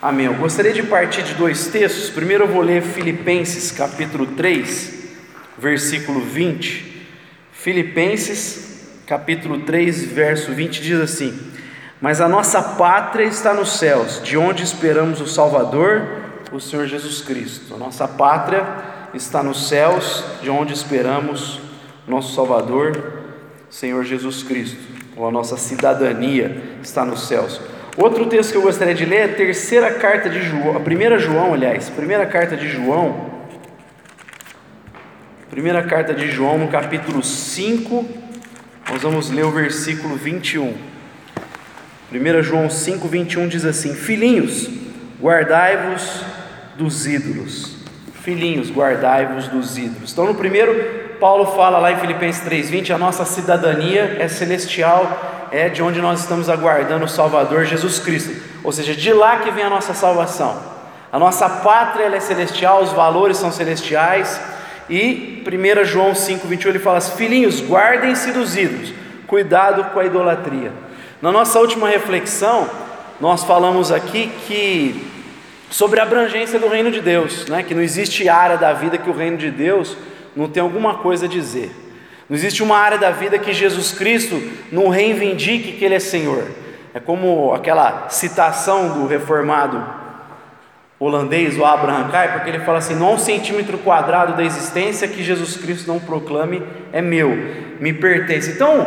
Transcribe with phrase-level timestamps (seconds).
[0.00, 0.26] Amém.
[0.26, 2.08] Eu gostaria de partir de dois textos.
[2.08, 4.94] Primeiro eu vou ler Filipenses capítulo 3,
[5.58, 7.08] versículo 20.
[7.50, 11.36] Filipenses capítulo 3, verso 20 diz assim:
[12.00, 16.06] Mas a nossa pátria está nos céus, de onde esperamos o Salvador,
[16.52, 17.74] o Senhor Jesus Cristo.
[17.74, 18.64] A nossa pátria
[19.12, 21.60] está nos céus, de onde esperamos
[22.06, 23.14] nosso Salvador,
[23.68, 24.78] Senhor Jesus Cristo.
[25.16, 27.60] Ou a nossa cidadania está nos céus.
[27.96, 31.18] Outro texto que eu gostaria de ler é a terceira carta de João, a primeira
[31.18, 33.28] João, aliás, primeira carta de João,
[35.50, 38.06] primeira carta de João, no capítulo 5,
[38.90, 40.74] nós vamos ler o versículo 21.
[42.10, 44.70] 1 João 5, 21 diz assim: Filhinhos,
[45.20, 46.22] guardai-vos
[46.76, 47.76] dos ídolos.
[48.22, 50.12] Filhinhos, guardai-vos dos ídolos.
[50.12, 55.68] Então, no primeiro, Paulo fala lá em Filipenses 3,20: a nossa cidadania é celestial é
[55.68, 59.64] de onde nós estamos aguardando o Salvador Jesus Cristo, ou seja, de lá que vem
[59.64, 60.78] a nossa salvação.
[61.10, 64.40] A nossa pátria é celestial, os valores são celestiais.
[64.90, 68.92] E 1 João 5,21 ele fala assim: Filhinhos, guardem-se dos ídolos,
[69.26, 70.72] cuidado com a idolatria.
[71.20, 72.68] Na nossa última reflexão,
[73.20, 75.06] nós falamos aqui que
[75.70, 77.62] sobre a abrangência do reino de Deus, né?
[77.62, 79.96] que não existe área da vida que o reino de Deus
[80.34, 81.70] não tem alguma coisa a dizer.
[82.28, 84.40] Não existe uma área da vida que Jesus Cristo
[84.70, 86.44] não reivindique que Ele é Senhor.
[86.92, 89.98] É como aquela citação do reformado
[90.98, 95.06] holandês, o Abraham Kuyper, porque ele fala assim: não há um centímetro quadrado da existência
[95.06, 96.62] que Jesus Cristo não proclame
[96.92, 97.30] é meu,
[97.78, 98.50] me pertence.
[98.50, 98.86] Então,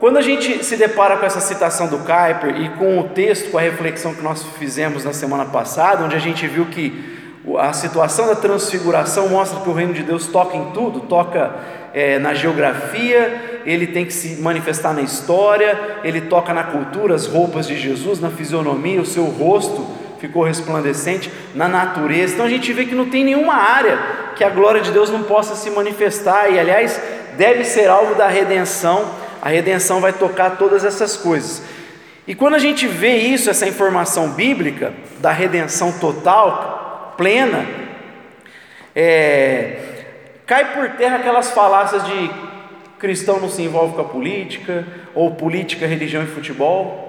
[0.00, 3.58] quando a gente se depara com essa citação do Kuyper e com o texto, com
[3.58, 7.16] a reflexão que nós fizemos na semana passada, onde a gente viu que
[7.58, 11.54] a situação da transfiguração mostra que o reino de Deus toca em tudo, toca
[11.96, 17.26] é, na geografia, ele tem que se manifestar na história, ele toca na cultura, as
[17.26, 19.86] roupas de Jesus, na fisionomia, o seu rosto
[20.20, 22.34] ficou resplandecente, na natureza.
[22.34, 23.98] Então a gente vê que não tem nenhuma área
[24.36, 27.00] que a glória de Deus não possa se manifestar, e aliás,
[27.38, 29.10] deve ser alvo da redenção.
[29.40, 31.62] A redenção vai tocar todas essas coisas.
[32.26, 37.64] E quando a gente vê isso, essa informação bíblica da redenção total, plena,
[38.94, 39.95] é,
[40.46, 42.30] Cai por terra aquelas falácias de
[43.00, 47.04] cristão não se envolve com a política, ou política, religião e futebol.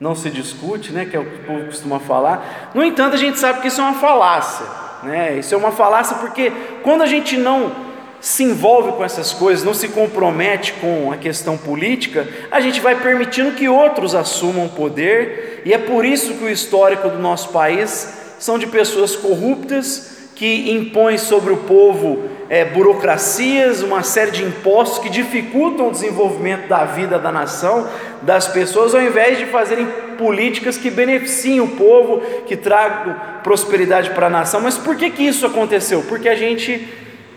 [0.00, 1.04] Não se discute, né?
[1.04, 2.70] Que é o que o povo costuma falar.
[2.74, 4.66] No entanto, a gente sabe que isso é uma falácia,
[5.04, 5.38] né?
[5.38, 6.50] Isso é uma falácia porque
[6.82, 7.88] quando a gente não
[8.20, 12.96] se envolve com essas coisas, não se compromete com a questão política, a gente vai
[12.96, 18.12] permitindo que outros assumam poder, e é por isso que o histórico do nosso país
[18.38, 24.98] são de pessoas corruptas que impõem sobre o povo é, burocracias, uma série de impostos
[24.98, 27.86] que dificultam o desenvolvimento da vida da nação,
[28.22, 29.86] das pessoas, ao invés de fazerem
[30.16, 34.62] políticas que beneficiem o povo, que tragam prosperidade para a nação.
[34.62, 36.02] Mas por que, que isso aconteceu?
[36.08, 36.88] Porque a gente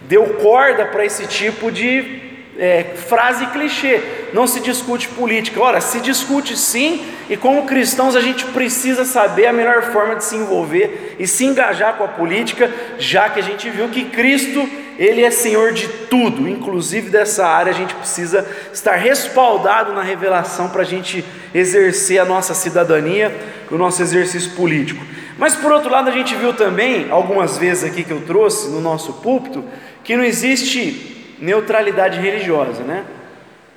[0.08, 2.22] deu corda para esse tipo de
[2.58, 4.00] é, frase clichê,
[4.34, 5.60] não se discute política.
[5.60, 10.26] Ora, se discute sim, e como cristãos a gente precisa saber a melhor forma de
[10.26, 12.70] se envolver e se engajar com a política,
[13.00, 14.68] já que a gente viu que Cristo,
[15.00, 20.70] Ele é Senhor de tudo, inclusive dessa área a gente precisa estar respaldado na revelação
[20.70, 21.24] para a gente
[21.54, 23.34] exercer a nossa cidadania,
[23.72, 25.04] o nosso exercício político.
[25.38, 28.80] Mas por outro lado, a gente viu também, algumas vezes aqui que eu trouxe no
[28.80, 29.64] nosso púlpito,
[30.04, 33.04] que não existe neutralidade religiosa, né?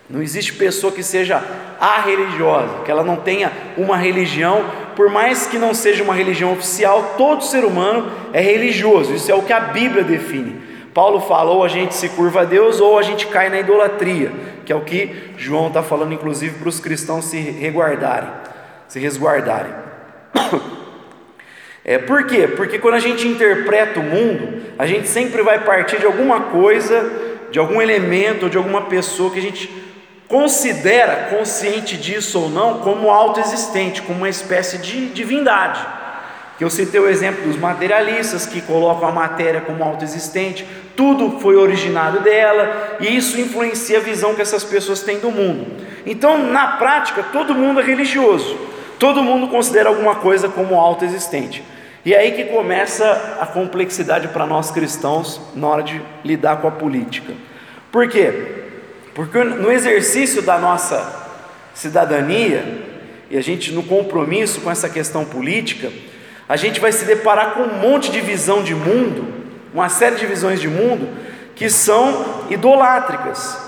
[0.09, 1.43] Não existe pessoa que seja
[1.81, 6.53] a religiosa, que ela não tenha uma religião, por mais que não seja uma religião
[6.53, 10.61] oficial, todo ser humano é religioso, isso é o que a Bíblia define.
[10.95, 14.31] Paulo fala: ou a gente se curva a Deus, ou a gente cai na idolatria,
[14.65, 18.31] que é o que João está falando, inclusive, para os cristãos se reguardarem,
[18.89, 19.73] se resguardarem.
[21.89, 22.49] É, por quê?
[22.49, 27.27] Porque quando a gente interpreta o mundo, a gente sempre vai partir de alguma coisa
[27.51, 29.86] de algum elemento de alguma pessoa que a gente
[30.29, 35.81] considera, consciente disso ou não, como autoexistente, como uma espécie de divindade.
[36.59, 40.67] Que eu citei o exemplo dos materialistas que colocam a matéria como autoexistente,
[40.97, 45.67] tudo foi originado dela, e isso influencia a visão que essas pessoas têm do mundo.
[46.07, 48.57] Então, na prática, todo mundo é religioso,
[48.99, 51.63] todo mundo considera alguma coisa como autoexistente.
[52.05, 56.69] E é aí que começa a complexidade para nós cristãos na hora de lidar com
[56.69, 57.35] a política.
[57.91, 58.66] Por quê?
[59.17, 61.25] Porque no exercício da nossa
[61.73, 62.63] cidadania,
[63.31, 65.91] e a gente no compromisso com essa questão política,
[66.47, 69.27] a gente vai se deparar com um monte de visão de mundo,
[69.73, 71.09] uma série de visões de mundo
[71.55, 73.59] que são idolátricas.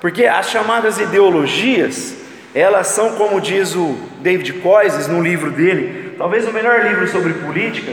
[0.00, 2.14] Porque as chamadas ideologias,
[2.54, 7.32] elas são como diz o David Coises no livro dele, talvez o melhor livro sobre
[7.32, 7.92] política,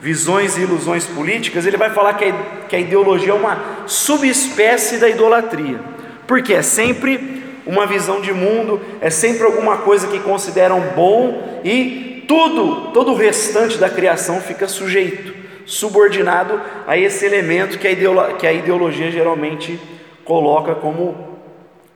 [0.00, 2.32] Visões e Ilusões Políticas, ele vai falar que a,
[2.68, 3.58] que a ideologia é uma
[3.88, 5.95] subespécie da idolatria,
[6.26, 12.24] porque é sempre uma visão de mundo, é sempre alguma coisa que consideram bom e
[12.28, 15.34] tudo, todo o restante da criação fica sujeito,
[15.64, 19.80] subordinado a esse elemento que a, que a ideologia geralmente
[20.24, 21.38] coloca como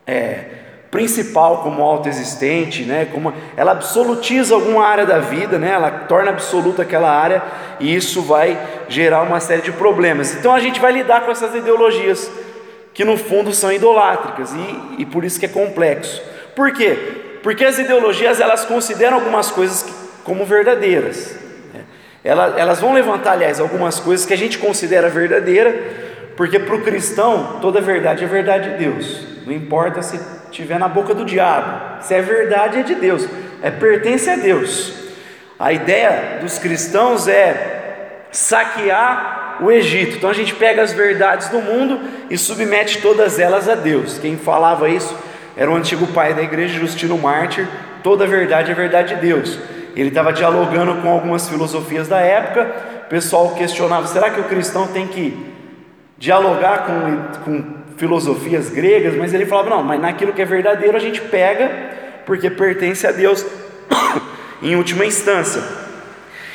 [0.06, 0.44] é,
[0.90, 3.06] principal, como autoexistente, né?
[3.12, 5.70] como ela absolutiza alguma área da vida, né?
[5.70, 7.42] ela torna absoluta aquela área
[7.78, 10.34] e isso vai gerar uma série de problemas.
[10.34, 12.30] Então a gente vai lidar com essas ideologias
[12.92, 16.22] que no fundo são idolátricas e, e por isso que é complexo.
[16.54, 17.38] Por quê?
[17.42, 19.84] Porque as ideologias elas consideram algumas coisas
[20.24, 21.36] como verdadeiras.
[21.72, 21.84] Né?
[22.22, 25.74] Elas, elas vão levantar, aliás, algumas coisas que a gente considera verdadeira,
[26.36, 29.30] porque para o cristão toda verdade é verdade de Deus.
[29.46, 30.20] Não importa se
[30.50, 33.26] estiver na boca do diabo, se é verdade é de Deus,
[33.62, 34.92] é pertence a Deus.
[35.58, 40.16] A ideia dos cristãos é saquear o Egito.
[40.16, 44.18] Então a gente pega as verdades do mundo e submete todas elas a Deus.
[44.18, 45.16] Quem falava isso
[45.56, 47.66] era o antigo pai da igreja, Justino Mártir.
[48.02, 49.58] Toda verdade é verdade de Deus.
[49.94, 52.74] Ele estava dialogando com algumas filosofias da época.
[53.06, 55.36] O pessoal questionava: será que o cristão tem que
[56.16, 57.64] dialogar com, com
[57.96, 59.16] filosofias gregas?
[59.16, 61.70] Mas ele falava: não, mas naquilo que é verdadeiro a gente pega,
[62.24, 63.44] porque pertence a Deus
[64.62, 65.89] em última instância.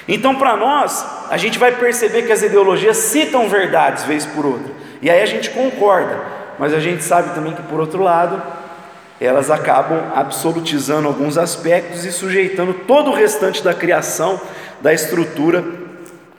[0.08, 4.72] Então, para nós, a gente vai perceber que as ideologias citam verdades vez por outra,
[5.02, 6.20] e aí a gente concorda,
[6.60, 8.42] mas a gente sabe também que, por outro lado,
[9.20, 14.40] elas acabam absolutizando alguns aspectos e sujeitando todo o restante da criação,
[14.82, 15.64] da estrutura,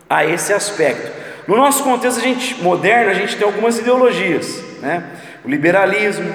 [0.08, 1.10] a esse aspecto.
[1.48, 5.04] No nosso contexto a gente, moderno, a gente tem algumas ideologias, né?
[5.44, 6.32] o liberalismo,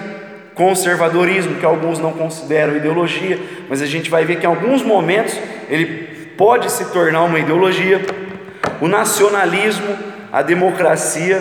[0.55, 3.39] conservadorismo, que alguns não consideram ideologia,
[3.69, 5.37] mas a gente vai ver que em alguns momentos
[5.69, 6.10] ele
[6.41, 8.01] pode se tornar uma ideologia,
[8.81, 9.95] o nacionalismo,
[10.33, 11.39] a democracia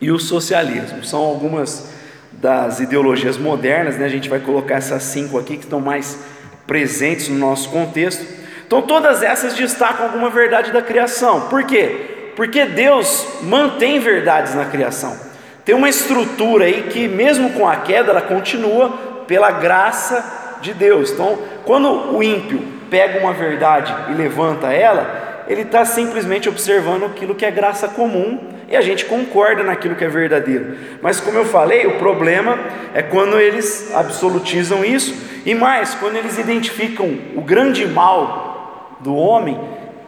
[0.00, 1.04] e o socialismo.
[1.04, 1.92] São algumas
[2.32, 4.06] das ideologias modernas, né?
[4.06, 6.18] a gente vai colocar essas cinco aqui que estão mais
[6.66, 8.26] presentes no nosso contexto.
[8.66, 11.42] Então, todas essas destacam alguma verdade da criação.
[11.42, 12.32] Por quê?
[12.34, 15.16] Porque Deus mantém verdades na criação.
[15.64, 18.88] Tem uma estrutura aí que, mesmo com a queda, ela continua
[19.28, 21.12] pela graça de Deus.
[21.12, 27.34] Então, quando o ímpio pega uma verdade e levanta ela, ele está simplesmente observando aquilo
[27.34, 28.38] que é graça comum
[28.68, 30.76] e a gente concorda naquilo que é verdadeiro.
[31.02, 32.58] Mas como eu falei, o problema
[32.94, 35.14] é quando eles absolutizam isso
[35.44, 39.58] e mais, quando eles identificam o grande mal do homem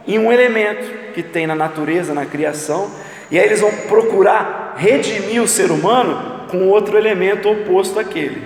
[0.07, 2.89] em um elemento que tem na natureza, na criação,
[3.29, 8.43] e aí eles vão procurar redimir o ser humano com outro elemento oposto àquele.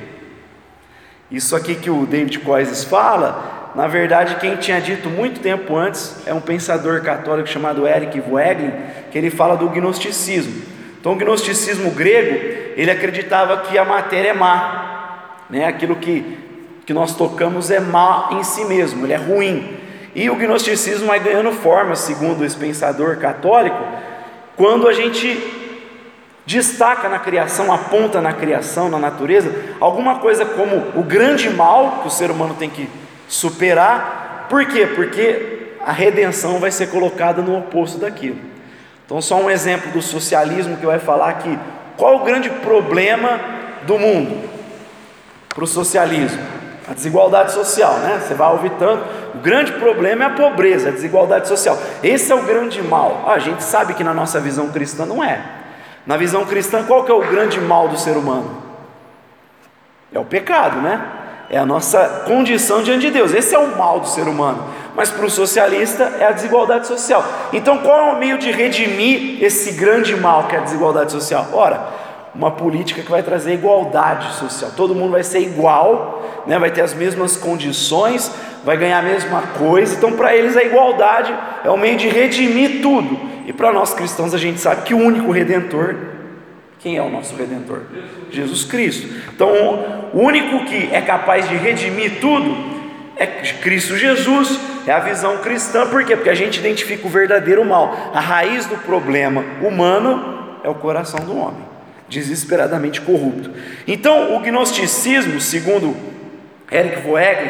[1.29, 6.15] Isso aqui que o David Coises fala na verdade, quem tinha dito muito tempo antes
[6.25, 8.71] é um pensador católico chamado Eric Voegelin,
[9.11, 10.63] que ele fala do gnosticismo.
[10.99, 15.67] Então, o gnosticismo grego, ele acreditava que a matéria é má, né?
[15.67, 16.39] aquilo que,
[16.87, 19.77] que nós tocamos é má em si mesmo, ele é ruim.
[20.15, 23.77] E o gnosticismo vai ganhando forma, segundo esse pensador católico,
[24.55, 25.39] quando a gente
[26.47, 32.07] destaca na criação, aponta na criação, na natureza, alguma coisa como o grande mal que
[32.07, 32.89] o ser humano tem que
[33.27, 34.47] superar.
[34.49, 34.85] Por quê?
[34.85, 38.39] Porque a redenção vai ser colocada no oposto daquilo.
[39.05, 41.57] Então, só um exemplo do socialismo que vai falar aqui.
[41.95, 43.39] Qual o grande problema
[43.83, 44.49] do mundo
[45.49, 46.41] para o socialismo?
[46.89, 48.21] A desigualdade social, né?
[48.21, 49.03] Você vai ouvir tanto.
[49.35, 51.77] O grande problema é a pobreza, a desigualdade social.
[52.03, 53.23] Esse é o grande mal.
[53.25, 55.41] Ah, a gente sabe que na nossa visão cristã não é.
[56.05, 58.63] Na visão cristã, qual que é o grande mal do ser humano?
[60.13, 61.01] É o pecado, né?
[61.49, 63.33] É a nossa condição diante de Deus.
[63.33, 64.63] Esse é o mal do ser humano.
[64.95, 67.23] Mas para o socialista é a desigualdade social.
[67.53, 71.47] Então, qual é o meio de redimir esse grande mal que é a desigualdade social?
[71.53, 71.87] Ora,
[72.35, 74.71] uma política que vai trazer igualdade social.
[74.75, 76.59] Todo mundo vai ser igual, né?
[76.59, 78.31] vai ter as mesmas condições,
[78.65, 79.95] vai ganhar a mesma coisa.
[79.95, 83.19] Então, para eles, a igualdade é o meio de redimir tudo.
[83.45, 85.95] E para nós cristãos, a gente sabe que o único redentor
[86.79, 87.81] quem é o nosso redentor?
[88.29, 89.07] Jesus Cristo.
[89.33, 89.49] Então,
[90.13, 92.55] o único que é capaz de redimir tudo
[93.15, 96.15] é Cristo Jesus, é a visão cristã, por quê?
[96.15, 98.11] Porque a gente identifica o verdadeiro mal.
[98.13, 101.63] A raiz do problema humano é o coração do homem,
[102.07, 103.49] desesperadamente corrupto.
[103.87, 105.95] Então, o gnosticismo, segundo
[106.71, 107.49] Eric Voegelin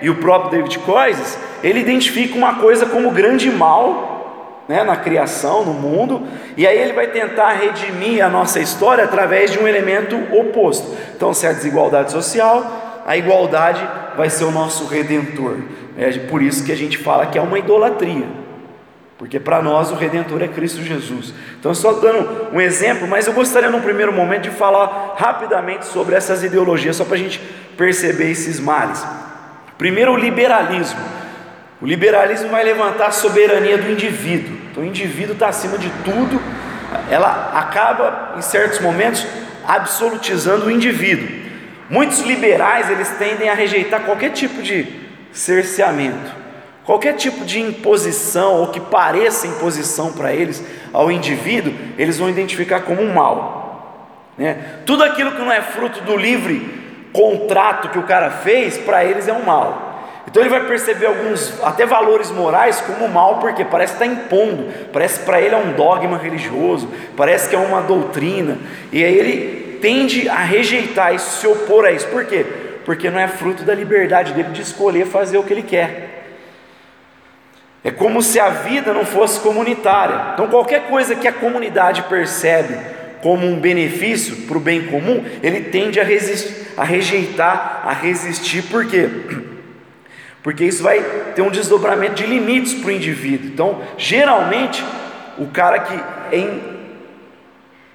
[0.00, 4.17] e o próprio David Coises, ele identifica uma coisa como grande mal
[4.68, 9.50] né, na criação, no mundo, e aí ele vai tentar redimir a nossa história através
[9.50, 10.94] de um elemento oposto.
[11.16, 13.82] Então, se é a desigualdade social, a igualdade
[14.16, 15.56] vai ser o nosso redentor.
[15.96, 18.26] É por isso que a gente fala que é uma idolatria.
[19.16, 21.34] Porque para nós o redentor é Cristo Jesus.
[21.58, 26.14] Então, só dando um exemplo, mas eu gostaria no primeiro momento de falar rapidamente sobre
[26.14, 27.40] essas ideologias, só para a gente
[27.76, 29.04] perceber esses males.
[29.78, 31.00] Primeiro, o liberalismo.
[31.80, 34.57] O liberalismo vai levantar a soberania do indivíduo.
[34.78, 36.40] Então, o indivíduo está acima de tudo.
[37.10, 39.26] Ela acaba, em certos momentos,
[39.66, 41.28] absolutizando o indivíduo.
[41.90, 44.86] Muitos liberais eles tendem a rejeitar qualquer tipo de
[45.32, 46.30] cerceamento,
[46.84, 52.80] qualquer tipo de imposição ou que pareça imposição para eles ao indivíduo, eles vão identificar
[52.80, 54.30] como um mal.
[54.36, 54.80] Né?
[54.86, 59.26] Tudo aquilo que não é fruto do livre contrato que o cara fez, para eles
[59.26, 59.87] é um mal.
[60.30, 64.66] Então ele vai perceber alguns, até valores morais, como mal, porque parece que está impondo,
[64.92, 68.58] parece que para ele é um dogma religioso, parece que é uma doutrina,
[68.92, 72.44] e aí ele tende a rejeitar isso, se opor a isso, por quê?
[72.84, 76.26] Porque não é fruto da liberdade dele de escolher fazer o que ele quer.
[77.82, 80.32] É como se a vida não fosse comunitária.
[80.34, 82.76] Então, qualquer coisa que a comunidade percebe
[83.22, 88.62] como um benefício para o bem comum, ele tende a, resistir, a rejeitar, a resistir,
[88.64, 89.08] por quê?
[90.48, 91.02] Porque isso vai
[91.34, 93.50] ter um desdobramento de limites para o indivíduo.
[93.50, 94.82] Então, geralmente,
[95.36, 95.94] o cara que
[96.34, 96.78] é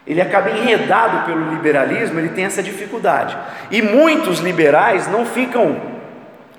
[0.05, 3.35] ele acaba enredado pelo liberalismo, ele tem essa dificuldade.
[3.71, 5.81] E muitos liberais não ficam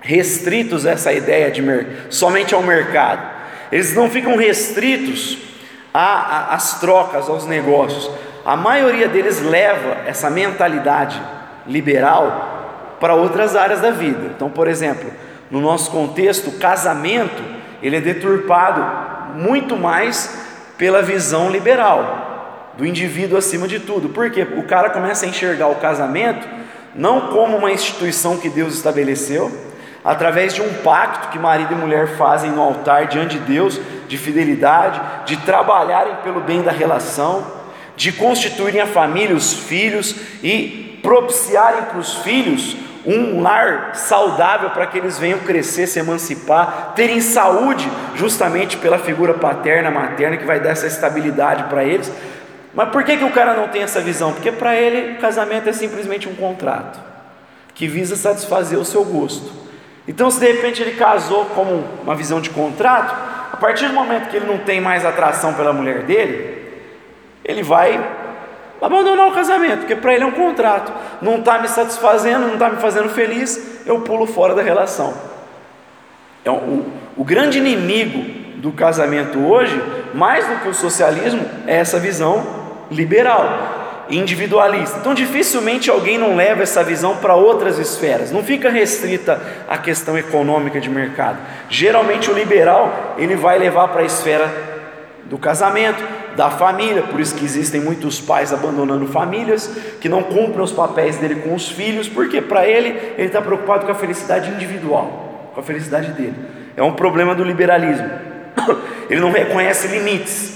[0.01, 1.63] restritos a essa ideia de
[2.11, 3.25] somente ao mercado.
[3.71, 5.39] Eles não ficam restritos
[5.95, 8.11] às trocas, aos negócios.
[8.45, 11.23] A maioria deles leva essa mentalidade
[11.65, 14.33] liberal para outras áreas da vida.
[14.35, 15.23] Então, por exemplo,
[15.55, 17.41] no nosso contexto, o casamento
[17.81, 20.37] ele é deturpado muito mais
[20.77, 24.09] pela visão liberal do indivíduo acima de tudo.
[24.09, 26.45] Porque o cara começa a enxergar o casamento
[26.93, 29.49] não como uma instituição que Deus estabeleceu,
[30.05, 34.19] através de um pacto que marido e mulher fazem no altar diante de Deus, de
[34.19, 37.47] fidelidade, de trabalharem pelo bem da relação,
[37.95, 44.87] de constituírem a família, os filhos e propiciarem para os filhos um lar saudável para
[44.87, 50.59] que eles venham crescer, se emancipar, terem saúde, justamente pela figura paterna, materna, que vai
[50.61, 52.11] dar essa estabilidade para eles.
[52.73, 54.33] Mas por que, que o cara não tem essa visão?
[54.33, 56.99] Porque para ele o casamento é simplesmente um contrato
[57.75, 59.53] que visa satisfazer o seu gosto.
[60.07, 63.15] Então, se de repente ele casou como uma visão de contrato,
[63.53, 66.63] a partir do momento que ele não tem mais atração pela mulher dele,
[67.45, 68.24] ele vai
[68.85, 70.93] abandonar o casamento, porque para ele é um contrato.
[71.23, 75.15] Não está me satisfazendo, não está me fazendo feliz, eu pulo fora da relação.
[76.45, 76.85] É o,
[77.17, 78.23] o grande inimigo
[78.57, 82.47] do casamento hoje, mais do que o socialismo, é essa visão
[82.91, 84.99] liberal, individualista.
[84.99, 90.19] Então, dificilmente alguém não leva essa visão para outras esferas, não fica restrita à questão
[90.19, 91.39] econômica de mercado.
[91.71, 94.53] Geralmente, o liberal ele vai levar para a esfera
[95.25, 96.05] do casamento,
[96.37, 101.17] da família, por isso que existem muitos pais abandonando famílias, que não cumprem os papéis
[101.17, 105.61] dele com os filhos, porque para ele, ele está preocupado com a felicidade individual, com
[105.61, 106.35] a felicidade dele.
[106.77, 108.09] É um problema do liberalismo.
[109.09, 110.55] Ele não reconhece limites,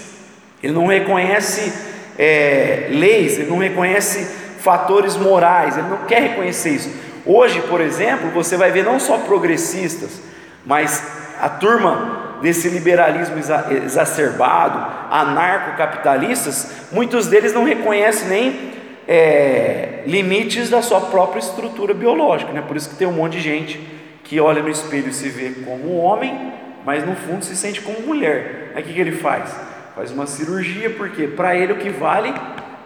[0.63, 1.71] ele não reconhece
[2.19, 4.25] é, leis, ele não reconhece
[4.59, 6.91] fatores morais, ele não quer reconhecer isso.
[7.27, 10.21] Hoje, por exemplo, você vai ver não só progressistas,
[10.65, 11.03] mas
[11.41, 14.79] a turma desse liberalismo exacerbado,
[15.11, 18.73] anarcocapitalistas, muitos deles não reconhecem nem
[19.07, 22.63] é, limites da sua própria estrutura biológica, né?
[22.67, 23.81] por isso que tem um monte de gente
[24.23, 26.53] que olha no espelho e se vê como homem,
[26.85, 28.73] mas no fundo se sente como mulher.
[28.75, 29.55] Aí o que, que ele faz?
[29.97, 32.35] Faz uma cirurgia, porque para ele o que vale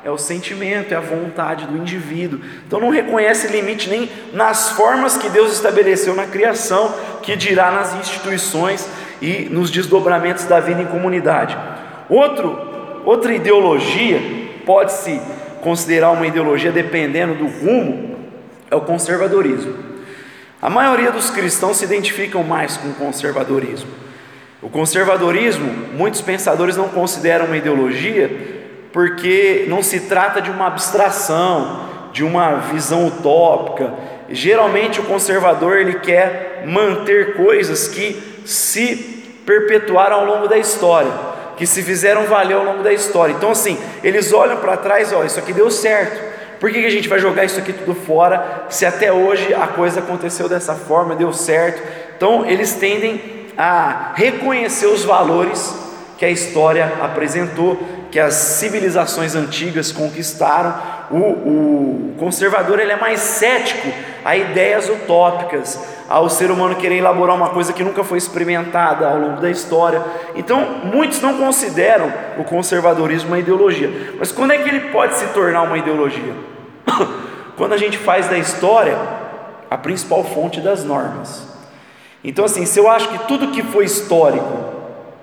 [0.04, 2.40] é o sentimento, é a vontade do indivíduo.
[2.66, 7.94] Então não reconhece limite nem nas formas que Deus estabeleceu na criação, que dirá nas
[7.94, 8.88] instituições
[9.23, 11.57] e nos desdobramentos da vida em comunidade.
[12.11, 12.59] Outro,
[13.05, 14.21] outra ideologia,
[14.67, 15.21] pode-se
[15.62, 18.17] considerar uma ideologia dependendo do rumo,
[18.69, 19.75] é o conservadorismo.
[20.61, 23.91] A maioria dos cristãos se identificam mais com o conservadorismo.
[24.61, 28.31] O conservadorismo, muitos pensadores não consideram uma ideologia
[28.93, 33.93] porque não se trata de uma abstração, de uma visão utópica.
[34.29, 39.12] Geralmente o conservador ele quer manter coisas que se
[39.44, 41.11] perpetuaram ao longo da história,
[41.56, 43.32] que se fizeram valer ao longo da história.
[43.32, 46.32] Então, assim, eles olham para trás, ó, isso aqui deu certo.
[46.58, 49.66] Por que, que a gente vai jogar isso aqui tudo fora se até hoje a
[49.66, 51.82] coisa aconteceu dessa forma, deu certo?
[52.16, 53.20] Então, eles tendem
[53.58, 55.75] a reconhecer os valores
[56.16, 57.80] que a história apresentou,
[58.12, 60.75] que as civilizações antigas conquistaram.
[61.11, 63.88] O, o conservador ele é mais cético
[64.23, 69.19] a ideias utópicas, ao ser humano querer elaborar uma coisa que nunca foi experimentada ao
[69.19, 70.02] longo da história.
[70.35, 74.14] Então, muitos não consideram o conservadorismo uma ideologia.
[74.19, 76.35] Mas quando é que ele pode se tornar uma ideologia?
[77.57, 78.97] quando a gente faz da história
[79.71, 81.49] a principal fonte das normas.
[82.23, 84.73] Então, assim, se eu acho que tudo que foi histórico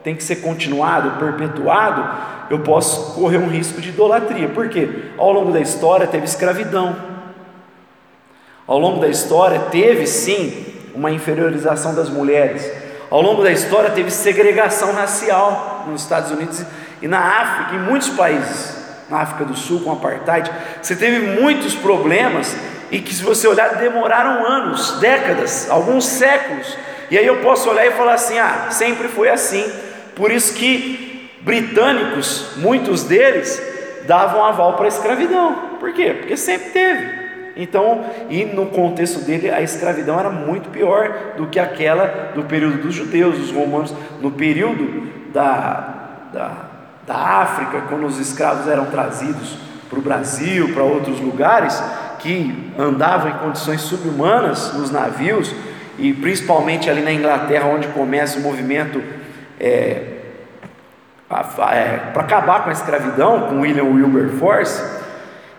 [0.04, 4.50] tem que ser continuado, perpetuado, eu posso correr um risco de idolatria.
[4.50, 4.90] Por quê?
[5.18, 6.96] Ao longo da história teve escravidão.
[8.66, 12.70] Ao longo da história teve sim uma inferiorização das mulheres.
[13.10, 16.64] Ao longo da história teve segregação racial nos Estados Unidos
[17.02, 18.78] e na África, em muitos países.
[19.10, 22.56] Na África do Sul, com apartheid, você teve muitos problemas
[22.92, 26.78] e que, se você olhar, demoraram anos, décadas, alguns séculos.
[27.10, 29.66] E aí eu posso olhar e falar assim: ah, sempre foi assim.
[30.16, 31.09] Por isso que
[31.42, 33.62] britânicos, muitos deles,
[34.06, 35.78] davam aval para a escravidão.
[35.80, 36.16] Por quê?
[36.20, 37.20] Porque sempre teve.
[37.56, 42.84] Então, e no contexto dele, a escravidão era muito pior do que aquela do período
[42.84, 46.52] dos judeus, dos romanos, no período da, da,
[47.06, 49.58] da África, quando os escravos eram trazidos
[49.90, 51.84] para o Brasil, para outros lugares,
[52.20, 55.54] que andavam em condições subhumanas nos navios,
[55.98, 59.02] e principalmente ali na Inglaterra, onde começa o movimento
[59.60, 60.19] é,
[61.30, 64.82] para acabar com a escravidão, com William Wilberforce,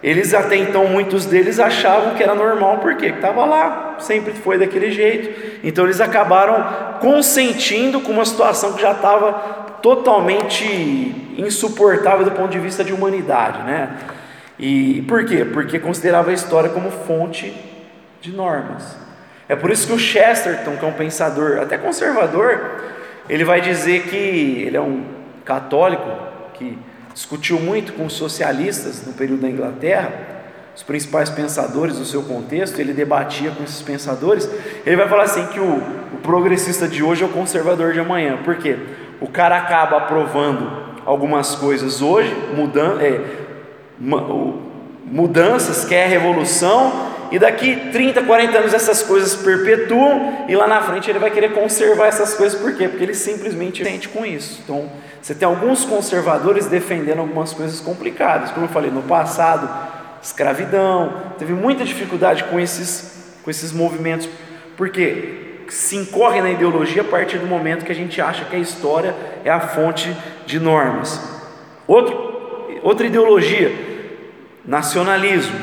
[0.03, 4.91] eles até então, muitos deles achavam que era normal, porque estava lá, sempre foi daquele
[4.91, 5.61] jeito.
[5.63, 9.33] Então eles acabaram consentindo com uma situação que já estava
[9.83, 10.65] totalmente
[11.37, 13.91] insuportável do ponto de vista de humanidade, né?
[14.59, 15.45] E por quê?
[15.45, 17.55] Porque considerava a história como fonte
[18.23, 18.97] de normas.
[19.49, 22.83] É por isso que o Chesterton, que é um pensador até conservador,
[23.29, 26.09] ele vai dizer que ele é um católico
[26.55, 26.79] que
[27.13, 30.13] discutiu muito com os socialistas no período da Inglaterra,
[30.75, 34.49] os principais pensadores do seu contexto, ele debatia com esses pensadores.
[34.87, 35.83] Ele vai falar assim que o,
[36.15, 38.79] o progressista de hoje é o conservador de amanhã, por quê?
[39.21, 43.21] O cara acaba aprovando algumas coisas hoje, mudando, é,
[45.05, 51.11] mudanças, quer revolução, e daqui 30, 40 anos essas coisas perpetuam, e lá na frente
[51.11, 52.89] ele vai querer conservar essas coisas, por quê?
[52.89, 54.61] Porque ele simplesmente sente com isso.
[54.65, 59.69] Então, você tem alguns conservadores defendendo algumas coisas complicadas, como eu falei, no passado,
[60.23, 64.29] escravidão, teve muita dificuldade com esses, com esses movimentos,
[64.77, 68.59] porque se incorre na ideologia a partir do momento que a gente acha que a
[68.59, 70.15] história é a fonte
[70.47, 71.21] de normas.
[71.87, 73.73] Outro, outra ideologia,
[74.65, 75.59] nacionalismo.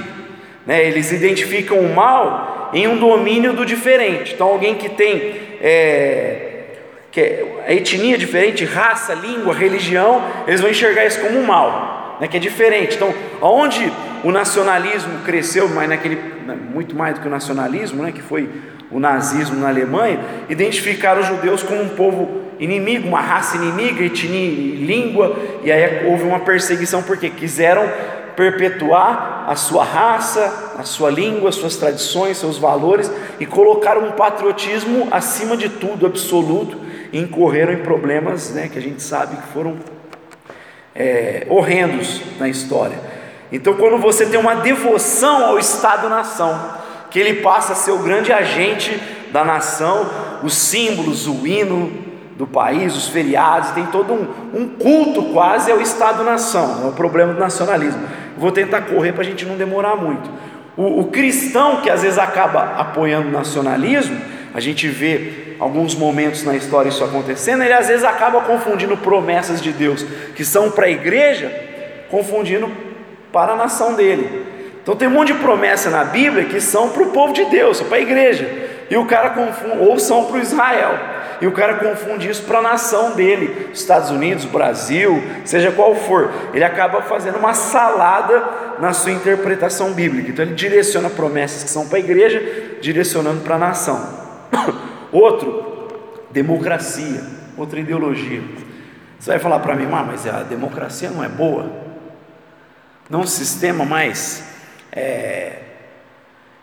[0.65, 0.85] Né?
[0.85, 4.33] Eles identificam o mal em um domínio do diferente.
[4.33, 6.46] Então, alguém que tem é,
[7.17, 12.27] que é etnia diferente, raça, língua, religião, eles vão enxergar isso como um mal, né?
[12.27, 12.95] que é diferente.
[12.95, 13.91] Então, onde
[14.23, 16.13] o nacionalismo cresceu, mas naquele
[16.45, 18.11] né, muito mais do que o nacionalismo, né?
[18.11, 18.47] que foi
[18.91, 24.75] o nazismo na Alemanha, identificaram os judeus como um povo inimigo, uma raça inimiga, etnia,
[24.75, 27.91] língua, e aí houve uma perseguição porque quiseram
[28.35, 35.07] perpetuar a sua raça, a sua língua, suas tradições, seus valores e colocar um patriotismo
[35.09, 39.77] acima de tudo, absoluto, e incorreram em problemas né, que a gente sabe que foram
[40.95, 42.97] é, horrendos na história.
[43.51, 46.77] Então, quando você tem uma devoção ao Estado-nação,
[47.09, 48.99] que ele passa a ser o grande agente
[49.31, 50.09] da nação,
[50.43, 55.81] os símbolos, o hino, do país, os feriados, tem todo um, um culto quase ao
[55.81, 58.01] Estado-nação, é o problema do nacionalismo.
[58.37, 60.29] Vou tentar correr para a gente não demorar muito.
[60.77, 64.15] O, o, cristão que às vezes acaba apoiando o nacionalismo,
[64.53, 69.61] a gente vê alguns momentos na história isso acontecendo, ele às vezes acaba confundindo promessas
[69.61, 71.51] de Deus que são para a igreja,
[72.09, 72.71] confundindo
[73.31, 74.45] para a nação dele.
[74.81, 77.81] Então tem um monte de promessa na Bíblia que são para o povo de Deus,
[77.81, 78.49] para a igreja,
[78.89, 80.97] e o cara confunde, ou são para o Israel
[81.39, 86.31] e o cara confunde isso para a nação dele, Estados Unidos, Brasil, seja qual for.
[86.53, 88.43] Ele acaba fazendo uma salada
[88.79, 90.31] na sua interpretação bíblica.
[90.31, 92.41] Então ele direciona promessas que são para a igreja,
[92.81, 94.27] direcionando para a nação.
[95.11, 95.87] Outro,
[96.31, 97.21] democracia,
[97.57, 98.41] outra ideologia.
[99.19, 101.69] Você vai falar para mim, mas a democracia não é boa?
[103.09, 104.43] Não um sistema mais
[104.91, 105.59] é,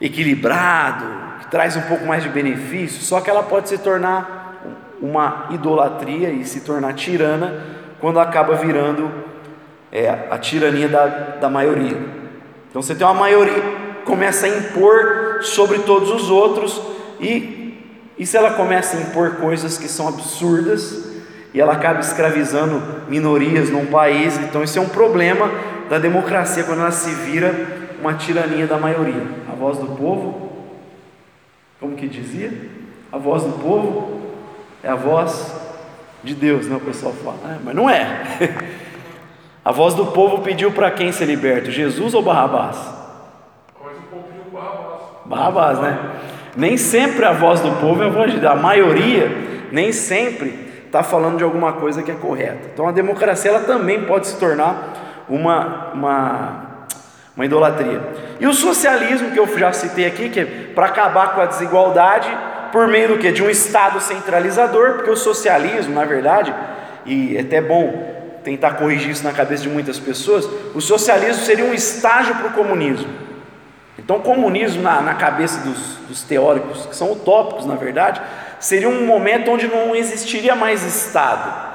[0.00, 1.04] equilibrado,
[1.40, 4.60] que traz um pouco mais de benefício, só que ela pode se tornar
[5.00, 7.62] uma idolatria e se tornar tirana
[8.00, 9.10] quando acaba virando
[9.90, 11.96] é, a tirania da, da maioria.
[12.68, 13.62] Então você tem uma maioria,
[14.04, 16.80] começa a impor sobre todos os outros,
[17.20, 17.63] e,
[18.18, 21.12] e se ela começa a impor coisas que são absurdas,
[21.52, 25.50] e ela acaba escravizando minorias num país, então isso é um problema
[25.88, 27.54] da democracia quando ela se vira
[28.00, 29.22] uma tirania da maioria.
[29.50, 30.44] A voz do povo
[31.84, 32.50] como que dizia?
[33.12, 34.22] A voz do povo
[34.82, 35.54] é a voz
[36.22, 36.76] de Deus, né?
[36.76, 38.24] O pessoal fala, é, mas não é.
[39.62, 41.70] A voz do povo pediu para quem ser liberto?
[41.70, 42.76] Jesus ou Barrabás.
[45.26, 45.98] Barrabás, né?
[46.56, 48.52] Nem sempre a voz do povo é a voz de Deus.
[48.52, 49.30] A maioria,
[49.72, 52.70] nem sempre está falando de alguma coisa que é correta.
[52.72, 56.86] Então a democracia ela também pode se tornar uma, uma,
[57.36, 58.00] uma idolatria.
[58.38, 62.28] E o socialismo que eu já citei aqui, que é para acabar com a desigualdade
[62.70, 63.32] por meio do que?
[63.32, 66.54] De um Estado centralizador, porque o socialismo, na verdade,
[67.04, 68.14] e é até bom
[68.44, 72.52] tentar corrigir isso na cabeça de muitas pessoas, o socialismo seria um estágio para o
[72.52, 73.08] comunismo.
[74.04, 78.20] Então, o comunismo, na, na cabeça dos, dos teóricos, que são utópicos, na verdade,
[78.60, 81.72] seria um momento onde não existiria mais Estado.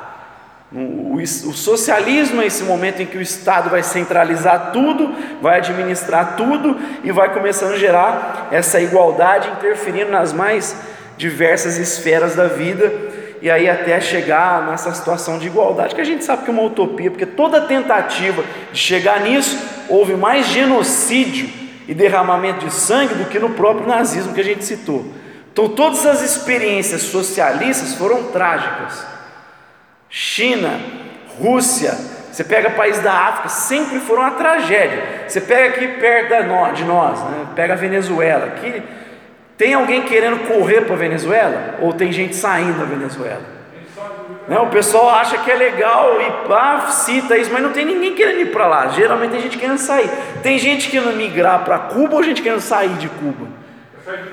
[0.71, 5.11] O, o, socialismo é esse momento em que o Estado vai centralizar tudo,
[5.41, 10.75] vai administrar tudo e vai começando a gerar essa igualdade, interferindo nas mais
[11.17, 12.93] diversas esferas da vida,
[13.41, 16.61] e aí até chegar nessa situação de igualdade, que a gente sabe que é uma
[16.61, 19.57] utopia, porque toda tentativa de chegar nisso,
[19.89, 21.58] houve mais genocídio
[21.89, 25.11] e derramamento de sangue do que no próprio nazismo que a gente citou.
[25.51, 29.03] Então, todas as experiências socialistas foram trágicas.
[30.07, 30.79] China,
[31.39, 31.97] Rússia,
[32.31, 35.23] você pega país da África, sempre foram uma tragédia.
[35.27, 37.47] Você pega aqui perto de nós, né?
[37.55, 38.83] pega a Venezuela, aqui
[39.57, 41.79] tem alguém querendo correr para a Venezuela?
[41.81, 43.58] Ou tem gente saindo da Venezuela?
[44.49, 48.15] Não, o pessoal acha que é legal e ah, cita isso, mas não tem ninguém
[48.15, 48.87] querendo ir para lá.
[48.87, 50.09] Geralmente tem gente querendo sair.
[50.41, 53.47] Tem gente querendo migrar para Cuba ou gente querendo sair de Cuba?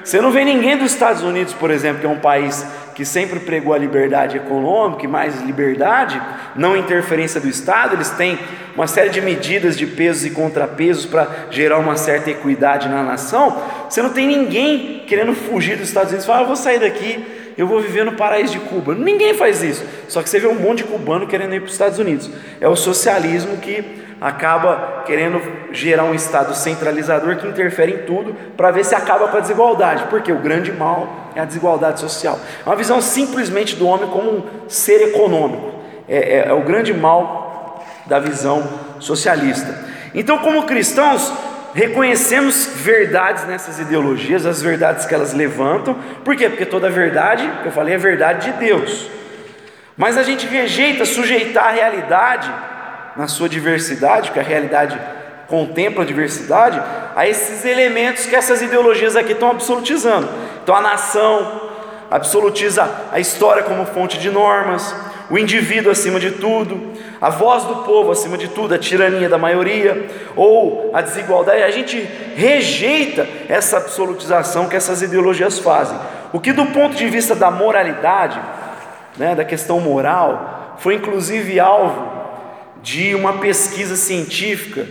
[0.03, 3.41] Você não vê ninguém dos Estados Unidos, por exemplo, que é um país que sempre
[3.41, 6.19] pregou a liberdade econômica e mais liberdade,
[6.55, 8.39] não interferência do Estado, eles têm
[8.75, 13.63] uma série de medidas de pesos e contrapesos para gerar uma certa equidade na nação.
[13.89, 17.23] Você não tem ninguém querendo fugir dos Estados Unidos falar, ah, eu vou sair daqui,
[17.57, 18.95] eu vou viver no paraíso de Cuba.
[18.95, 19.85] Ninguém faz isso.
[20.09, 22.31] Só que você vê um monte de cubano querendo ir para os Estados Unidos.
[22.61, 25.41] É o socialismo que acaba querendo
[25.73, 30.05] gerar um Estado centralizador que interfere em tudo para ver se acaba com a desigualdade,
[30.09, 32.39] porque o grande mal é a desigualdade social.
[32.65, 36.95] É uma visão simplesmente do homem como um ser econômico, é, é, é o grande
[36.95, 38.63] mal da visão
[39.01, 39.75] socialista.
[40.15, 41.31] Então, como cristãos,
[41.77, 46.49] reconhecemos verdades nessas ideologias, as verdades que elas levantam, por quê?
[46.49, 49.11] Porque toda verdade, eu falei, é verdade de Deus.
[49.95, 52.51] Mas a gente rejeita sujeitar a realidade
[53.15, 54.99] na sua diversidade, porque a realidade
[55.49, 56.81] contempla a diversidade,
[57.15, 60.31] a esses elementos que essas ideologias aqui estão absolutizando.
[60.63, 61.61] Então a nação
[62.11, 64.95] absolutiza a história como fonte de normas,
[65.31, 69.39] o indivíduo acima de tudo, a voz do povo acima de tudo, a tirania da
[69.39, 71.63] maioria, ou a desigualdade.
[71.63, 71.99] A gente
[72.37, 75.99] rejeita essa absolutização que essas ideologias fazem.
[76.33, 78.41] O que, do ponto de vista da moralidade,
[79.17, 82.17] né, da questão moral, foi inclusive alvo
[82.83, 84.87] de uma pesquisa científica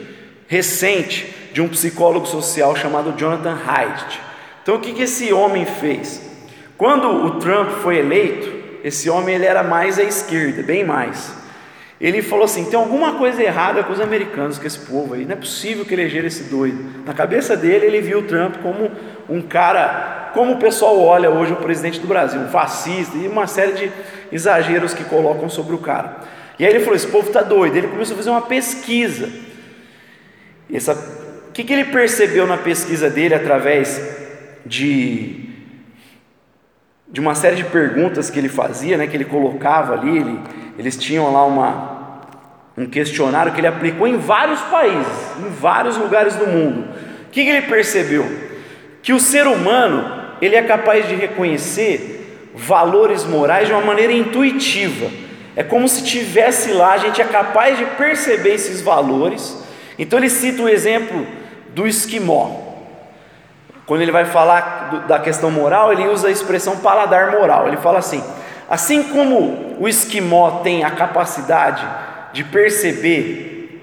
[0.48, 4.20] recente de um psicólogo social chamado Jonathan Haidt.
[4.62, 6.22] Então o que, que esse homem fez?
[6.78, 8.45] Quando o Trump foi eleito,
[8.86, 11.34] esse homem ele era mais à esquerda, bem mais.
[12.00, 15.32] Ele falou assim: tem alguma coisa errada com os americanos, com esse povo aí, não
[15.32, 16.86] é possível que elegeram esse doido.
[17.04, 18.92] Na cabeça dele, ele viu o Trump como
[19.28, 23.48] um cara, como o pessoal olha hoje o presidente do Brasil, um fascista e uma
[23.48, 23.92] série de
[24.32, 26.18] exageros que colocam sobre o cara.
[26.60, 27.76] E aí ele falou: esse povo está doido.
[27.76, 29.32] Ele começou a fazer uma pesquisa.
[30.72, 34.00] Essa, o que, que ele percebeu na pesquisa dele através
[34.64, 35.55] de,
[37.16, 40.18] de uma série de perguntas que ele fazia, né, que ele colocava ali?
[40.18, 40.40] Ele,
[40.78, 42.20] eles tinham lá uma,
[42.78, 45.08] um questionário que ele aplicou em vários países,
[45.40, 46.90] em vários lugares do mundo.
[47.26, 48.30] O que, que ele percebeu?
[49.02, 55.10] Que o ser humano ele é capaz de reconhecer valores morais de uma maneira intuitiva.
[55.56, 59.64] É como se tivesse lá, a gente é capaz de perceber esses valores.
[59.98, 61.26] Então ele cita o exemplo
[61.74, 62.65] do esquimó.
[63.86, 67.68] Quando ele vai falar da questão moral, ele usa a expressão paladar moral.
[67.68, 68.24] Ele fala assim:
[68.70, 71.86] assim como o esquimó tem a capacidade
[72.34, 73.82] de perceber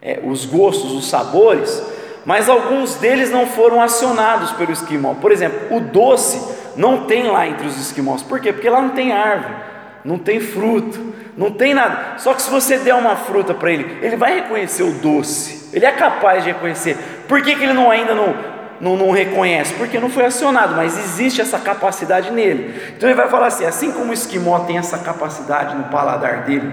[0.00, 1.82] é, os gostos, os sabores,
[2.24, 5.14] mas alguns deles não foram acionados pelo esquimó.
[5.14, 8.22] Por exemplo, o doce não tem lá entre os esquimós.
[8.22, 8.52] Por quê?
[8.52, 9.70] Porque lá não tem árvore
[10.04, 12.18] não tem fruto, não tem nada.
[12.18, 15.84] Só que se você der uma fruta para ele, ele vai reconhecer o doce, ele
[15.84, 16.96] é capaz de reconhecer.
[17.28, 18.34] Por que, que ele não, ainda não,
[18.80, 19.74] não, não reconhece?
[19.74, 22.74] Porque não foi acionado, mas existe essa capacidade nele.
[22.96, 26.72] Então ele vai falar assim: assim como o esquimó tem essa capacidade no paladar dele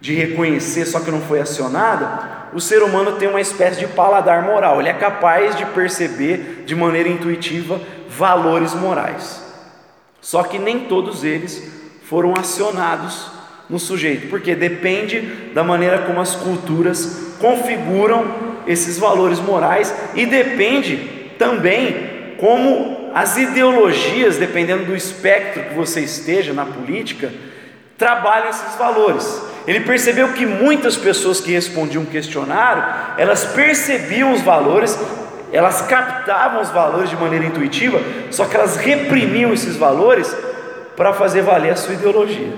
[0.00, 4.42] de reconhecer, só que não foi acionada, o ser humano tem uma espécie de paladar
[4.42, 9.42] moral, ele é capaz de perceber de maneira intuitiva valores morais.
[10.20, 11.62] Só que nem todos eles
[12.04, 13.30] foram acionados
[13.68, 15.20] no sujeito, porque depende
[15.52, 18.24] da maneira como as culturas configuram
[18.66, 26.52] esses valores morais e depende também como as ideologias, dependendo do espectro que você esteja
[26.52, 27.30] na política,
[27.96, 29.42] trabalham esses valores.
[29.66, 32.84] Ele percebeu que muitas pessoas que respondiam um questionário,
[33.16, 34.98] elas percebiam os valores,
[35.52, 40.36] elas captavam os valores de maneira intuitiva, só que elas reprimiam esses valores
[40.94, 42.52] para fazer valer a sua ideologia.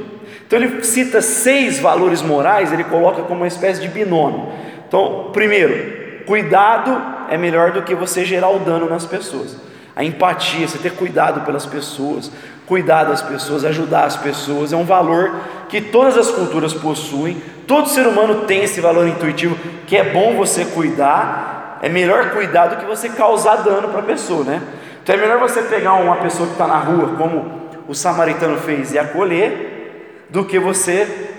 [0.46, 4.48] Então ele cita seis valores morais, ele coloca como uma espécie de binômio.
[4.86, 9.56] Então, primeiro, cuidado é melhor do que você gerar o dano nas pessoas.
[9.94, 12.30] A empatia, você ter cuidado pelas pessoas,
[12.66, 15.34] cuidar das pessoas, ajudar as pessoas, é um valor
[15.68, 17.42] que todas as culturas possuem.
[17.66, 21.78] Todo ser humano tem esse valor intuitivo que é bom você cuidar.
[21.82, 24.62] É melhor cuidar do que você causar dano para a pessoa, né?
[25.02, 28.92] Então é melhor você pegar uma pessoa que está na rua, como o samaritano fez,
[28.92, 31.30] e acolher, do que você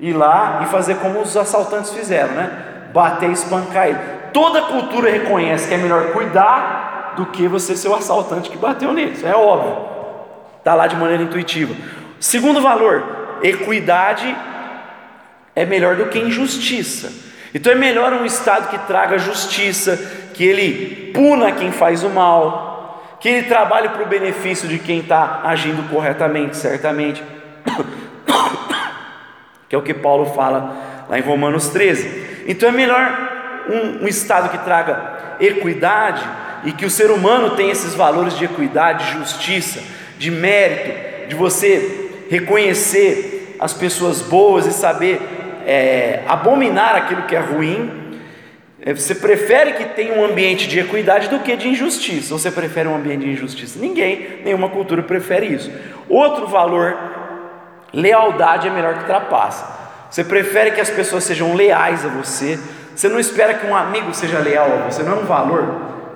[0.00, 2.50] ir lá e fazer como os assaltantes fizeram, né?
[2.92, 4.15] Bater e espancar ele.
[4.36, 8.92] Toda cultura reconhece que é melhor cuidar do que você ser o assaltante que bateu
[8.92, 9.12] nele.
[9.12, 9.88] Isso é óbvio.
[10.58, 11.74] Está lá de maneira intuitiva.
[12.20, 14.36] Segundo valor, equidade
[15.54, 17.10] é melhor do que injustiça.
[17.54, 19.96] Então é melhor um Estado que traga justiça,
[20.34, 24.98] que ele puna quem faz o mal, que ele trabalhe para o benefício de quem
[24.98, 27.24] está agindo corretamente, certamente
[29.66, 30.76] que é o que Paulo fala
[31.08, 32.44] lá em Romanos 13.
[32.46, 33.35] Então é melhor
[33.68, 36.22] um, um estado que traga equidade
[36.64, 39.80] e que o ser humano tenha esses valores de equidade, de justiça,
[40.18, 45.20] de mérito, de você reconhecer as pessoas boas e saber
[45.66, 48.18] é, abominar aquilo que é ruim.
[48.80, 52.34] É, você prefere que tenha um ambiente de equidade do que de injustiça?
[52.34, 53.78] Ou você prefere um ambiente de injustiça?
[53.78, 55.70] Ninguém, nenhuma cultura prefere isso.
[56.08, 56.96] Outro valor
[57.92, 59.66] Lealdade é melhor que trapaça.
[60.10, 62.58] Você prefere que as pessoas sejam leais a você.
[62.96, 65.02] Você não espera que um amigo seja leal a você.
[65.02, 65.64] Não é um valor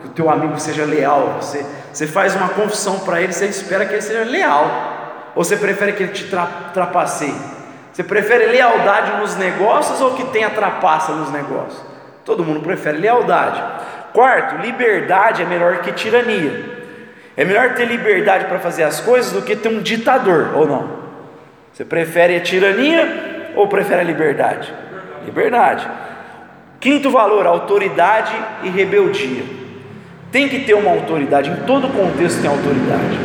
[0.00, 1.64] que o teu amigo seja leal a você.
[1.92, 5.32] Você faz uma confissão para ele, você espera que ele seja leal.
[5.36, 7.34] Ou você prefere que ele te tra trapaceie?
[7.92, 11.84] Você prefere lealdade nos negócios ou que tenha trapaça nos negócios?
[12.24, 13.62] Todo mundo prefere lealdade.
[14.14, 16.80] Quarto, liberdade é melhor que tirania.
[17.36, 21.00] É melhor ter liberdade para fazer as coisas do que ter um ditador, ou não?
[21.72, 24.72] Você prefere a tirania ou prefere a liberdade?
[25.26, 25.86] Liberdade.
[26.80, 29.44] Quinto valor, autoridade e rebeldia.
[30.32, 33.18] Tem que ter uma autoridade, em todo contexto tem autoridade.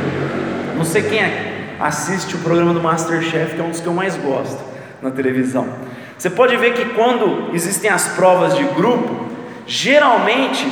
[0.76, 1.22] Não sei quem
[1.80, 4.62] assiste o programa do Masterchef, que é um dos que eu mais gosto
[5.02, 5.70] na televisão.
[6.18, 9.28] Você pode ver que quando existem as provas de grupo,
[9.66, 10.68] geralmente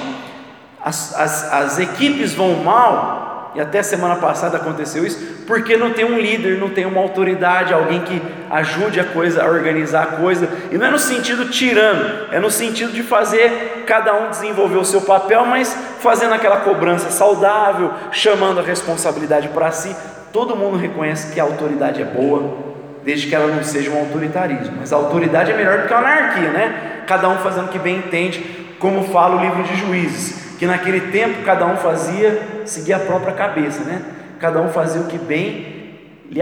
[0.83, 6.05] as, as, as equipes vão mal e até semana passada aconteceu isso, porque não tem
[6.05, 10.49] um líder, não tem uma autoridade, alguém que ajude a coisa, a organizar a coisa,
[10.71, 14.85] e não é no sentido tirando, é no sentido de fazer cada um desenvolver o
[14.85, 19.95] seu papel, mas fazendo aquela cobrança saudável, chamando a responsabilidade para si.
[20.31, 22.57] Todo mundo reconhece que a autoridade é boa,
[23.03, 25.97] desde que ela não seja um autoritarismo, mas a autoridade é melhor do que a
[25.97, 27.03] anarquia, né?
[27.05, 28.39] Cada um fazendo o que bem entende,
[28.79, 33.33] como fala o livro de Juízes que naquele tempo cada um fazia, seguia a própria
[33.33, 34.01] cabeça, né?
[34.39, 35.97] Cada um fazia o que bem
[36.29, 36.41] lhe,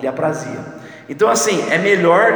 [0.00, 0.60] lhe aprazia.
[1.08, 2.32] Então, assim, é melhor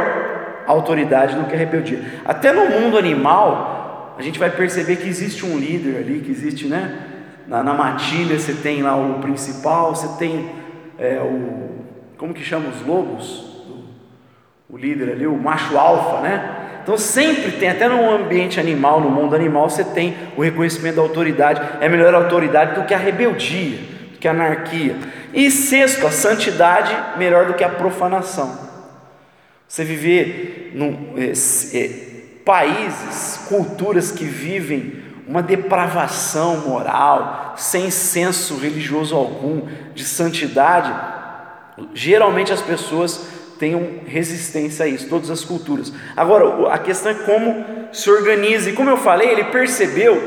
[0.67, 2.03] a autoridade do que a rebeldia.
[2.25, 6.67] Até no mundo animal, a gente vai perceber que existe um líder ali, que existe,
[6.67, 7.11] né?
[7.47, 10.51] Na, na matilha você tem lá o principal, você tem
[10.99, 11.85] é, o.
[12.17, 13.65] Como que chama os lobos?
[14.71, 16.64] O, o líder ali, o macho alfa, né?
[16.85, 21.03] Então sempre tem, até no ambiente animal, no mundo animal, você tem o reconhecimento da
[21.03, 21.61] autoridade.
[21.81, 23.79] É melhor a autoridade do que a rebeldia,
[24.13, 24.95] do que a anarquia.
[25.33, 28.59] E sexto, a santidade melhor do que a profanação.
[29.67, 31.33] Você viver em é,
[31.79, 31.91] é,
[32.45, 39.63] países, culturas que vivem uma depravação moral, sem senso religioso algum,
[39.95, 40.95] de santidade,
[41.95, 43.27] geralmente as pessoas
[43.59, 45.93] tenham resistência a isso, todas as culturas.
[46.17, 50.21] Agora, a questão é como se organiza, e como eu falei, ele percebeu,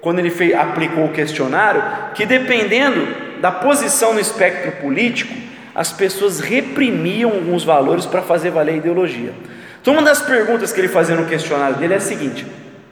[0.00, 1.82] quando ele fez, aplicou o questionário,
[2.14, 3.06] que dependendo
[3.40, 5.32] da posição no espectro político,
[5.74, 9.32] as pessoas reprimiam alguns valores para fazer valer a ideologia.
[9.80, 12.46] Então, uma das perguntas que ele fazia no questionário dele é a seguinte: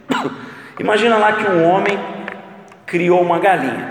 [0.78, 1.98] imagina lá que um homem
[2.84, 3.90] criou uma galinha,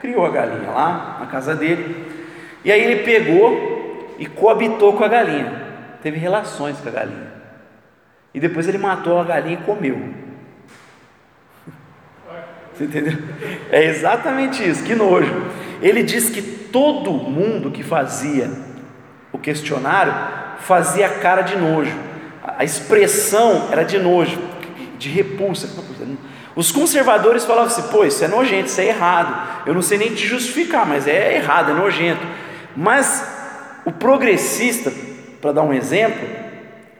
[0.00, 2.06] criou a galinha lá na casa dele,
[2.64, 3.79] e aí ele pegou
[4.20, 5.70] e coabitou com a galinha.
[6.02, 7.32] teve relações com a galinha.
[8.34, 9.98] E depois ele matou a galinha e comeu.
[12.74, 13.18] Você entendeu?
[13.70, 15.34] É exatamente isso, que nojo.
[15.80, 18.50] Ele diz que todo mundo que fazia
[19.32, 20.12] o questionário
[20.58, 21.96] fazia cara de nojo.
[22.42, 24.38] A expressão era de nojo,
[24.98, 25.66] de repulsa.
[26.54, 29.64] Os conservadores falavam assim: pô, isso é nojento, isso é errado.
[29.66, 32.26] Eu não sei nem te justificar, mas é errado, é nojento.
[32.76, 33.39] Mas
[33.90, 34.92] o progressista,
[35.40, 36.26] para dar um exemplo,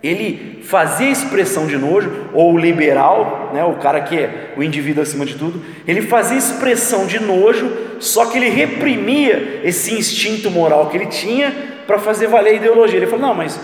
[0.03, 5.03] ele fazia expressão de nojo, ou o liberal, né, o cara que é o indivíduo
[5.03, 10.89] acima de tudo, ele fazia expressão de nojo, só que ele reprimia esse instinto moral
[10.89, 11.55] que ele tinha
[11.87, 12.99] para fazer valer a ideologia.
[12.99, 13.61] Ele falou: não, mas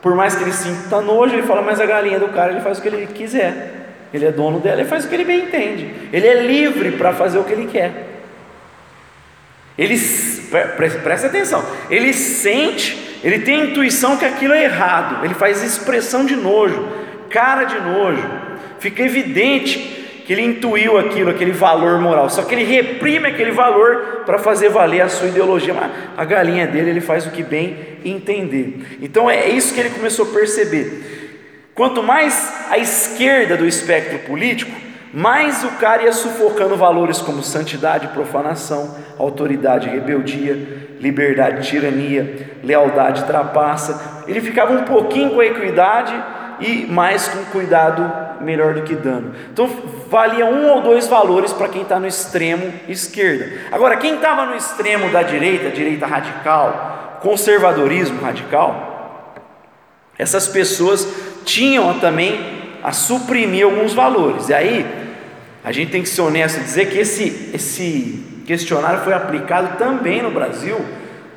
[0.00, 2.78] por mais que ele sinta nojo, ele fala, mas a galinha do cara ele faz
[2.78, 3.80] o que ele quiser.
[4.14, 5.90] Ele é dono dela, ele faz o que ele bem entende.
[6.12, 8.08] Ele é livre para fazer o que ele quer.
[9.76, 9.96] Ele
[10.76, 16.24] presta atenção, ele sente, ele tem a intuição que aquilo é errado, ele faz expressão
[16.24, 16.88] de nojo,
[17.30, 18.28] cara de nojo,
[18.78, 24.22] fica evidente que ele intuiu aquilo, aquele valor moral, só que ele reprime aquele valor
[24.24, 25.74] para fazer valer a sua ideologia.
[25.74, 28.98] Mas a galinha dele, ele faz o que bem entender.
[29.00, 31.68] Então é isso que ele começou a perceber.
[31.74, 34.70] Quanto mais à esquerda do espectro político,
[35.12, 44.24] mais o cara ia sufocando valores como santidade, profanação, autoridade, rebeldia, liberdade, tirania, lealdade, trapaça.
[44.26, 46.14] Ele ficava um pouquinho com a equidade
[46.60, 49.34] e mais com cuidado melhor do que dano.
[49.52, 49.68] Então
[50.08, 53.50] valia um ou dois valores para quem está no extremo esquerda.
[53.70, 59.34] Agora, quem estava no extremo da direita, direita radical, conservadorismo radical,
[60.18, 61.06] essas pessoas
[61.44, 64.48] tinham também a suprimir alguns valores.
[64.48, 64.86] E aí
[65.64, 70.22] a gente tem que ser honesto e dizer que esse, esse questionário foi aplicado também
[70.22, 70.78] no Brasil,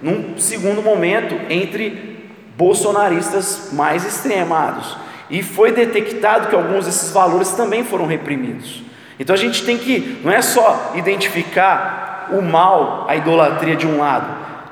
[0.02, 4.98] num segundo momento, entre bolsonaristas mais extremados.
[5.30, 8.84] E foi detectado que alguns desses valores também foram reprimidos.
[9.20, 14.00] Então a gente tem que, não é só identificar o mal, a idolatria de um
[14.00, 14.26] lado,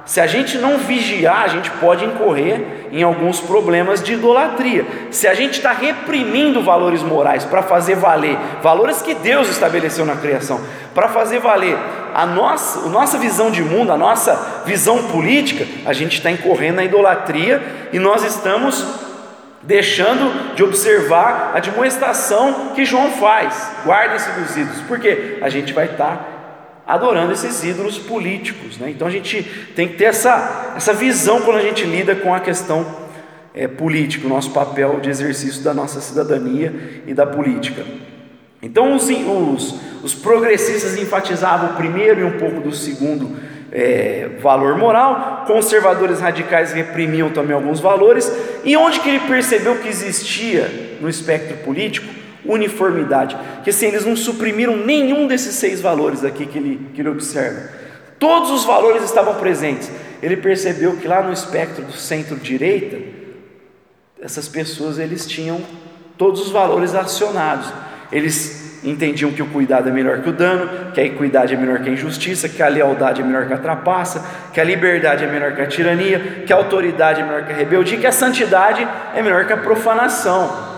[0.06, 4.86] se a gente não vigiar, a gente pode incorrer em alguns problemas de idolatria.
[5.12, 10.18] Se a gente está reprimindo valores morais para fazer valer, valores que Deus estabeleceu na
[10.18, 10.60] criação,
[10.94, 11.78] para fazer valer
[12.14, 16.76] a nossa, a nossa visão de mundo, a nossa visão política, a gente está incorrendo
[16.76, 18.86] na idolatria e nós estamos
[19.62, 23.72] deixando de observar a demonstração que João faz.
[23.86, 26.33] Guardem-se dos ídolos, porque a gente vai estar tá
[26.86, 28.78] adorando esses ídolos políticos.
[28.78, 28.90] Né?
[28.90, 29.44] Então a gente
[29.76, 32.86] tem que ter essa, essa visão quando a gente lida com a questão
[33.54, 37.84] é, política, o nosso papel de exercício da nossa cidadania e da política.
[38.62, 43.36] Então os, os, os progressistas enfatizavam o primeiro e um pouco do segundo
[43.72, 48.32] é, valor moral, conservadores radicais reprimiam também alguns valores,
[48.64, 54.16] e onde que ele percebeu que existia no espectro político uniformidade, que assim, eles não
[54.16, 57.70] suprimiram nenhum desses seis valores aqui que ele, que ele observa.
[58.20, 59.92] Todos os valores estavam presentes.
[60.22, 62.98] Ele percebeu que lá no espectro do centro-direita,
[64.22, 65.62] essas pessoas eles tinham
[66.18, 67.72] todos os valores acionados.
[68.12, 71.80] Eles entendiam que o cuidado é melhor que o dano, que a equidade é melhor
[71.80, 75.28] que a injustiça, que a lealdade é melhor que a trapaça, que a liberdade é
[75.28, 78.88] melhor que a tirania, que a autoridade é melhor que a rebeldia, que a santidade
[79.16, 80.73] é melhor que a profanação.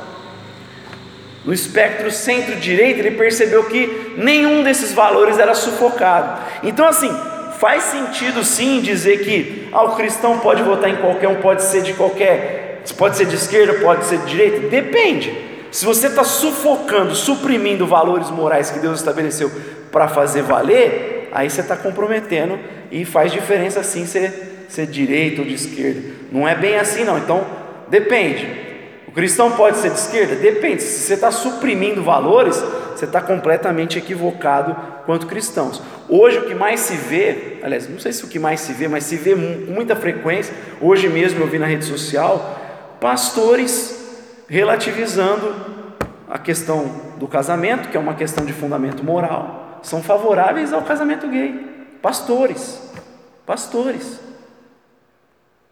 [1.45, 6.41] No espectro centro-direita, ele percebeu que nenhum desses valores era sufocado.
[6.63, 7.15] Então, assim,
[7.59, 11.83] faz sentido sim dizer que ah, o cristão pode votar em qualquer um, pode ser
[11.83, 15.45] de qualquer, pode ser de esquerda, pode ser de direita, depende.
[15.71, 19.51] Se você está sufocando, suprimindo valores morais que Deus estabeleceu
[19.91, 22.57] para fazer valer, aí você está comprometendo
[22.91, 26.01] e faz diferença sim ser, ser direita ou de esquerda.
[26.31, 27.45] Não é bem assim não, então
[27.87, 28.65] depende
[29.15, 30.35] cristão pode ser de esquerda?
[30.35, 30.83] Depende.
[30.83, 32.61] Se você está suprimindo valores,
[32.93, 34.75] você está completamente equivocado
[35.05, 35.81] quanto cristãos.
[36.09, 38.87] Hoje o que mais se vê, aliás, não sei se o que mais se vê,
[38.87, 42.59] mas se vê com muita frequência, hoje mesmo eu vi na rede social,
[42.99, 44.03] pastores
[44.47, 45.55] relativizando
[46.29, 51.27] a questão do casamento, que é uma questão de fundamento moral, são favoráveis ao casamento
[51.27, 51.87] gay.
[52.01, 52.81] Pastores,
[53.45, 54.19] pastores,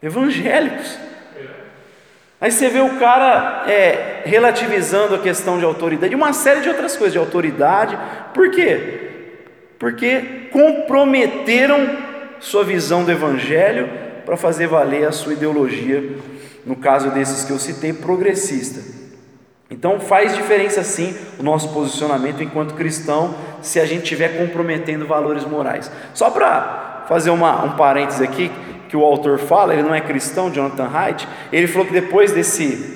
[0.02, 0.98] evangélicos,
[2.44, 6.68] Aí você vê o cara é, relativizando a questão de autoridade, e uma série de
[6.68, 7.98] outras coisas de autoridade.
[8.34, 9.12] Por quê?
[9.80, 11.88] Porque comprometeram
[12.42, 13.90] sua visão do Evangelho
[14.26, 16.18] para fazer valer a sua ideologia,
[16.66, 18.82] no caso desses que eu citei, progressista.
[19.72, 25.46] Então faz diferença sim o nosso posicionamento enquanto cristão, se a gente estiver comprometendo valores
[25.46, 25.90] morais.
[26.14, 28.52] Só para fazer uma, um parênteses aqui,
[28.94, 32.96] que o autor fala, ele não é cristão, Jonathan Haidt, ele falou que depois desse,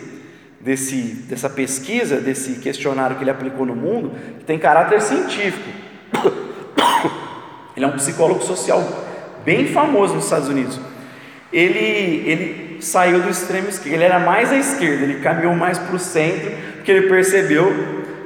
[0.61, 4.11] desse, dessa pesquisa, desse questionário que ele aplicou no mundo,
[4.45, 5.67] tem caráter científico.
[7.75, 8.87] Ele é um psicólogo social
[9.43, 10.79] bem famoso nos Estados Unidos.
[11.51, 15.95] Ele, ele saiu do extremo esquerdo, ele era mais à esquerda, ele caminhou mais para
[15.95, 17.73] o centro, porque ele percebeu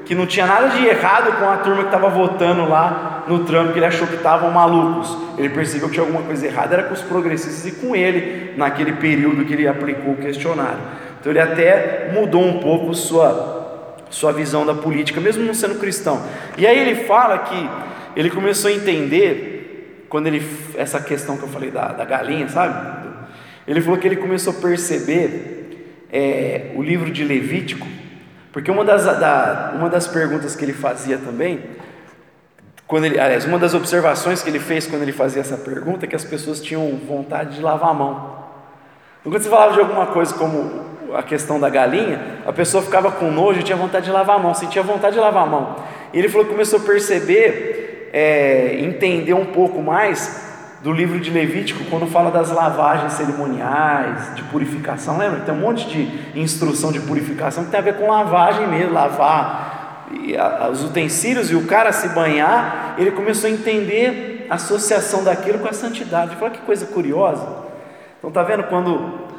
[0.04, 3.72] que não tinha nada de errado com a turma que estava votando lá no Trump,
[3.72, 5.18] que ele achou que estavam malucos.
[5.38, 8.94] Ele percebeu que tinha alguma coisa errada, era com os progressistas e com ele, naquele
[8.94, 10.80] período que ele aplicou o questionário.
[11.20, 16.22] Então ele até mudou um pouco sua, sua visão da política, mesmo não sendo cristão.
[16.58, 17.70] E aí ele fala que
[18.16, 20.46] ele começou a entender, quando ele,
[20.76, 23.02] essa questão que eu falei da, da galinha, sabe?
[23.68, 27.88] Ele falou que ele começou a perceber é, o livro de Levítico
[28.52, 31.60] porque uma das, da, uma das perguntas que ele fazia também,
[32.92, 36.10] quando ele, aliás, uma das observações que ele fez quando ele fazia essa pergunta é
[36.10, 38.36] que as pessoas tinham vontade de lavar a mão.
[39.22, 43.10] Então, quando você falava de alguma coisa como a questão da galinha, a pessoa ficava
[43.10, 45.78] com nojo e tinha vontade de lavar a mão, sentia vontade de lavar a mão.
[46.12, 50.52] E ele falou que começou a perceber, é, entender um pouco mais
[50.84, 55.40] do livro de Levítico, quando fala das lavagens cerimoniais, de purificação, lembra?
[55.40, 59.81] Tem um monte de instrução de purificação que tem a ver com lavagem mesmo, lavar
[60.72, 65.68] os utensílios e o cara se banhar, ele começou a entender a associação daquilo com
[65.68, 66.36] a santidade.
[66.36, 67.48] Fala que coisa curiosa.
[68.18, 69.30] Então tá vendo quando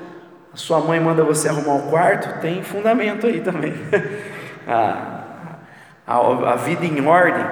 [0.53, 3.75] a sua mãe manda você arrumar o quarto, tem fundamento aí também.
[4.67, 5.23] a,
[6.07, 7.45] a, a vida em ordem,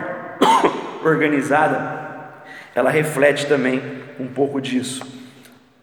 [1.05, 2.01] organizada,
[2.75, 3.83] ela reflete também
[4.19, 5.07] um pouco disso.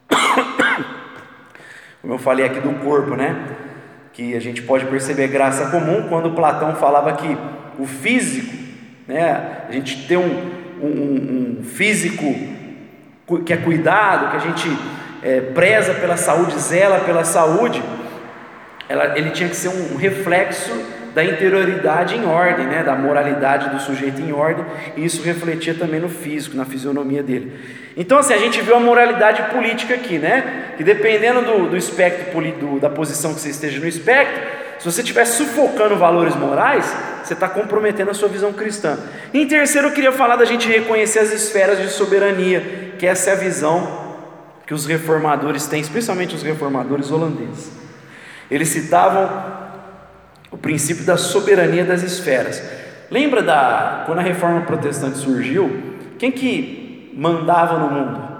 [2.01, 3.35] Como eu falei aqui do corpo, né?
[4.17, 7.37] Que a gente pode perceber graça comum quando Platão falava que
[7.77, 8.51] o físico,
[9.07, 9.65] né?
[9.69, 10.41] A gente tem um,
[10.81, 12.25] um, um físico
[13.45, 14.75] que é cuidado, que a gente
[15.21, 17.79] é, preza pela saúde, zela pela saúde,
[18.89, 20.71] ela, ele tinha que ser um reflexo
[21.13, 24.65] da interioridade em ordem, né, da moralidade do sujeito em ordem,
[24.95, 27.53] e isso refletia também no físico, na fisionomia dele.
[27.97, 30.73] Então, assim, a gente viu a moralidade política aqui, né?
[30.77, 34.39] Que dependendo do, do espectro, do, da posição que você esteja no espectro,
[34.77, 38.99] se você estiver sufocando valores morais, você está comprometendo a sua visão cristã.
[39.33, 43.33] Em terceiro, eu queria falar da gente reconhecer as esferas de soberania, que essa é
[43.33, 44.05] a visão
[44.67, 47.71] que os reformadores têm, especialmente os reformadores holandeses.
[48.51, 49.27] Eles citavam
[50.51, 52.61] o princípio da soberania das esferas.
[53.09, 55.95] Lembra da quando a reforma protestante surgiu?
[56.19, 56.86] Quem que
[57.17, 58.37] mandava no mundo?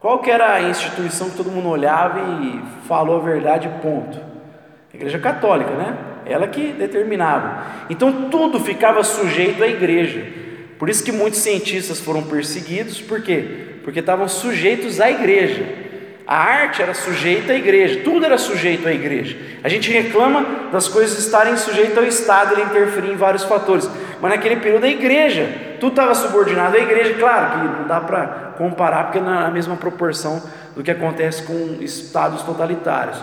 [0.00, 4.18] Qual que era a instituição que todo mundo olhava e falou a verdade, ponto?
[4.92, 5.96] A Igreja Católica, né?
[6.24, 7.64] Ela que determinava.
[7.90, 10.26] Então tudo ficava sujeito à igreja.
[10.78, 13.78] Por isso que muitos cientistas foram perseguidos, por quê?
[13.84, 15.83] Porque estavam sujeitos à igreja.
[16.26, 19.36] A arte era sujeita à igreja, tudo era sujeito à igreja.
[19.62, 23.90] A gente reclama das coisas estarem sujeitas ao Estado, ele interferir em vários fatores.
[24.22, 25.46] Mas naquele período a igreja,
[25.78, 29.50] tudo estava subordinado à igreja, claro que não dá para comparar, porque não é a
[29.50, 30.42] mesma proporção
[30.74, 33.22] do que acontece com estados totalitários.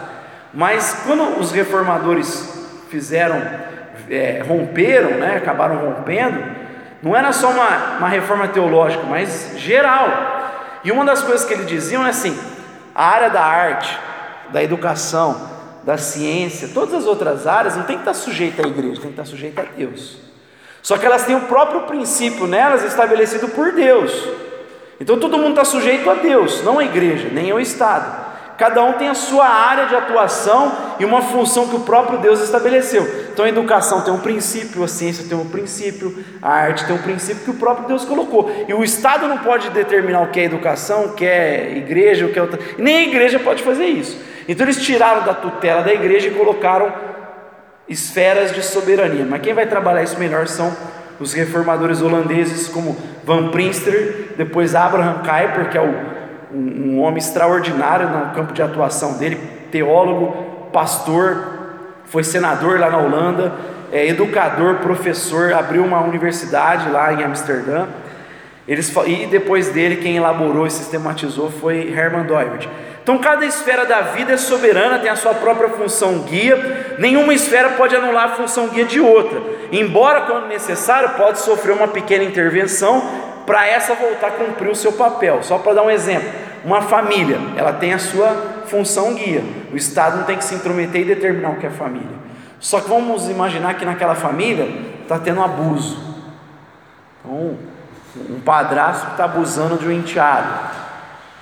[0.53, 3.41] Mas quando os reformadores fizeram,
[4.09, 6.43] é, romperam, né, acabaram rompendo,
[7.01, 10.39] não era só uma, uma reforma teológica, mas geral.
[10.83, 12.37] E uma das coisas que eles diziam é assim:
[13.01, 13.97] a área da arte,
[14.49, 15.49] da educação,
[15.83, 19.19] da ciência, todas as outras áreas não tem que estar sujeita à igreja, tem que
[19.19, 20.17] estar sujeita a Deus.
[20.83, 24.13] Só que elas têm o próprio princípio nelas estabelecido por Deus.
[24.99, 28.30] Então todo mundo está sujeito a Deus, não à igreja, nem ao Estado.
[28.61, 32.39] Cada um tem a sua área de atuação e uma função que o próprio Deus
[32.43, 33.03] estabeleceu.
[33.33, 37.01] Então a educação tem um princípio, a ciência tem um princípio, a arte tem um
[37.01, 38.51] princípio que o próprio Deus colocou.
[38.67, 42.29] E o Estado não pode determinar o que é educação, o que é igreja, o
[42.31, 42.59] que é outra.
[42.77, 44.21] Nem a igreja pode fazer isso.
[44.47, 46.93] Então eles tiraram da tutela da igreja e colocaram
[47.89, 49.25] esferas de soberania.
[49.27, 50.71] Mas quem vai trabalhar isso melhor são
[51.19, 56.20] os reformadores holandeses, como Van Prinster, depois Abraham Kuyper, que é o
[56.53, 59.37] um, homem extraordinário no campo de atuação dele,
[59.71, 61.59] teólogo, pastor,
[62.05, 63.53] foi senador lá na Holanda,
[63.91, 67.87] é educador, professor, abriu uma universidade lá em Amsterdã.
[68.67, 72.67] Eles, e depois dele, quem elaborou e sistematizou foi Herman Doivert.
[73.03, 77.69] Então, cada esfera da vida é soberana, tem a sua própria função guia, nenhuma esfera
[77.71, 79.41] pode anular a função guia de outra.
[79.71, 83.01] Embora, quando necessário, pode sofrer uma pequena intervenção,
[83.51, 85.43] para essa voltar a cumprir o seu papel.
[85.43, 86.29] Só para dar um exemplo,
[86.63, 88.29] uma família, ela tem a sua
[88.67, 89.43] função guia.
[89.73, 92.21] O Estado não tem que se intrometer e determinar o que é família.
[92.61, 94.69] Só que vamos imaginar que naquela família
[95.01, 96.01] está tendo abuso.
[97.19, 97.57] Então,
[98.29, 100.69] um padrasto está abusando de um enteado.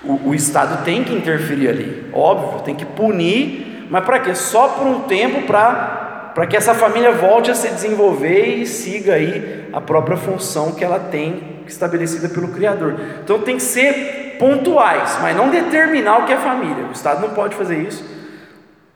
[0.03, 4.33] O, o Estado tem que interferir ali, óbvio, tem que punir, mas para quê?
[4.33, 6.08] Só por um tempo para
[6.49, 10.99] que essa família volte a se desenvolver e siga aí a própria função que ela
[10.99, 12.95] tem estabelecida pelo Criador.
[13.23, 16.85] Então tem que ser pontuais, mas não determinar o que é família.
[16.85, 18.03] O Estado não pode fazer isso.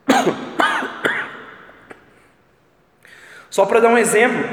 [3.50, 4.44] Só para dar um exemplo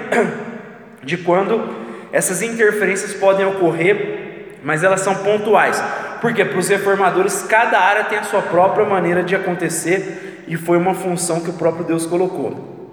[1.03, 1.81] de quando
[2.13, 5.83] essas interferências podem ocorrer, mas elas são pontuais.
[6.21, 10.77] Porque para os reformadores, cada área tem a sua própria maneira de acontecer e foi
[10.77, 12.91] uma função que o próprio Deus colocou.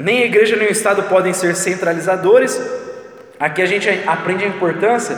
[0.00, 2.60] Nem a igreja nem o Estado podem ser centralizadores.
[3.38, 5.16] Aqui a gente aprende a importância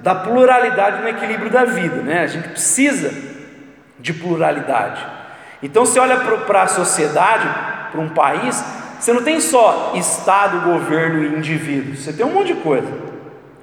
[0.00, 2.20] da pluralidade no equilíbrio da vida, né?
[2.20, 3.12] A gente precisa
[3.98, 5.04] de pluralidade.
[5.60, 7.48] Então, você olha para a sociedade,
[7.90, 8.64] para um país,
[9.00, 12.86] você não tem só Estado, governo e indivíduo, você tem um monte de coisa.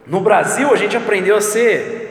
[0.06, 2.09] No Brasil, a gente aprendeu a ser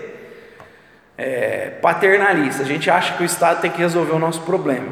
[1.19, 4.87] é, paternalista, a gente acha que o Estado tem que resolver o nosso problema.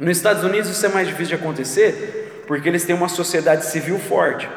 [0.00, 3.98] Nos Estados Unidos, isso é mais difícil de acontecer, porque eles têm uma sociedade civil
[3.98, 4.48] forte.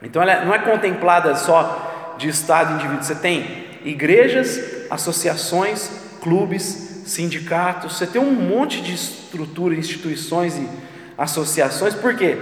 [0.00, 5.90] Então, ela não é contemplada só de Estado e indivíduo, você tem igrejas, associações,
[6.22, 10.68] clubes, sindicatos, você tem um monte de estrutura, instituições e
[11.18, 12.36] associações, por quê?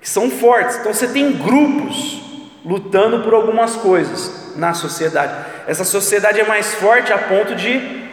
[0.00, 0.76] Que são fortes.
[0.76, 2.22] Então você tem grupos
[2.64, 5.32] lutando por algumas coisas na sociedade.
[5.66, 8.06] Essa sociedade é mais forte a ponto de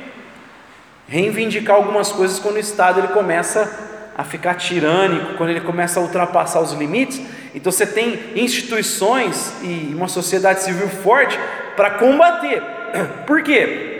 [1.07, 3.69] reivindicar algumas coisas quando o Estado ele começa
[4.17, 7.19] a ficar tirânico, quando ele começa a ultrapassar os limites.
[7.53, 11.37] Então você tem instituições e uma sociedade civil forte
[11.75, 12.63] para combater.
[13.27, 13.91] Por quê?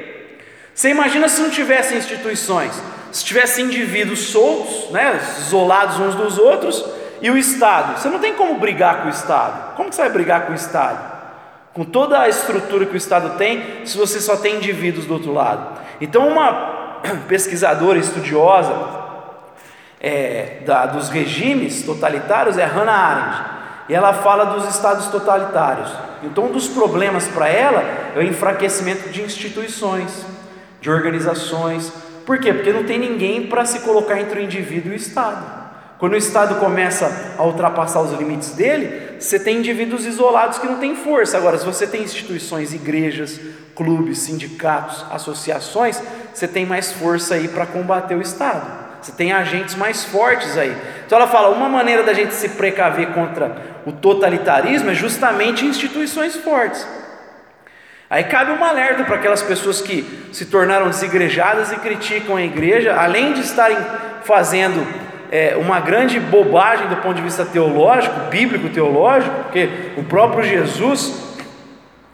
[0.73, 2.73] Você imagina se não tivesse instituições?
[3.15, 6.83] se tivesse indivíduos soltos, né, isolados uns dos outros,
[7.21, 9.73] e o Estado, você não tem como brigar com o Estado.
[9.77, 11.14] Como que você vai brigar com o Estado?
[11.75, 15.33] Com toda a estrutura que o Estado tem, se você só tem indivíduos do outro
[15.33, 15.77] lado.
[15.99, 18.73] Então, uma pesquisadora estudiosa
[19.99, 23.43] é, da, dos regimes totalitários é Hannah Arendt,
[23.89, 25.91] e ela fala dos estados totalitários.
[26.23, 27.83] Então, um dos problemas para ela
[28.15, 30.25] é o enfraquecimento de instituições,
[30.79, 31.91] de organizações,
[32.25, 32.53] por quê?
[32.53, 35.65] Porque não tem ninguém para se colocar entre o indivíduo e o Estado.
[35.99, 40.77] Quando o Estado começa a ultrapassar os limites dele, você tem indivíduos isolados que não
[40.77, 41.37] têm força.
[41.37, 43.39] Agora, se você tem instituições, igrejas,
[43.75, 46.01] clubes, sindicatos, associações,
[46.33, 48.85] você tem mais força aí para combater o Estado.
[49.01, 50.75] Você tem agentes mais fortes aí.
[51.05, 56.35] Então ela fala: uma maneira da gente se precaver contra o totalitarismo é justamente instituições
[56.35, 56.87] fortes.
[58.09, 62.95] Aí cabe um alerta para aquelas pessoas que se tornaram desigrejadas e criticam a igreja,
[62.95, 63.77] além de estarem
[64.23, 64.85] fazendo
[65.35, 69.67] é, uma grande bobagem do ponto de vista teológico, bíblico teológico, porque
[69.97, 71.35] o próprio Jesus,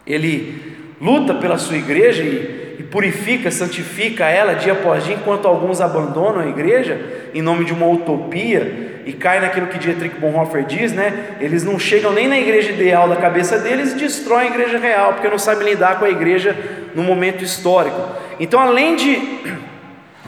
[0.08, 5.80] ele luta pela sua igreja e, e purifica, santifica ela dia após dia, enquanto alguns
[5.82, 7.00] abandonam a igreja
[7.32, 11.36] em nome de uma utopia e cai naquilo que Dietrich Bonhoeffer diz, né?
[11.40, 15.14] Eles não chegam nem na igreja ideal da cabeça deles e destroem a igreja real,
[15.14, 16.58] porque não sabem lidar com a igreja
[16.96, 18.00] no momento histórico.
[18.40, 19.22] Então, além de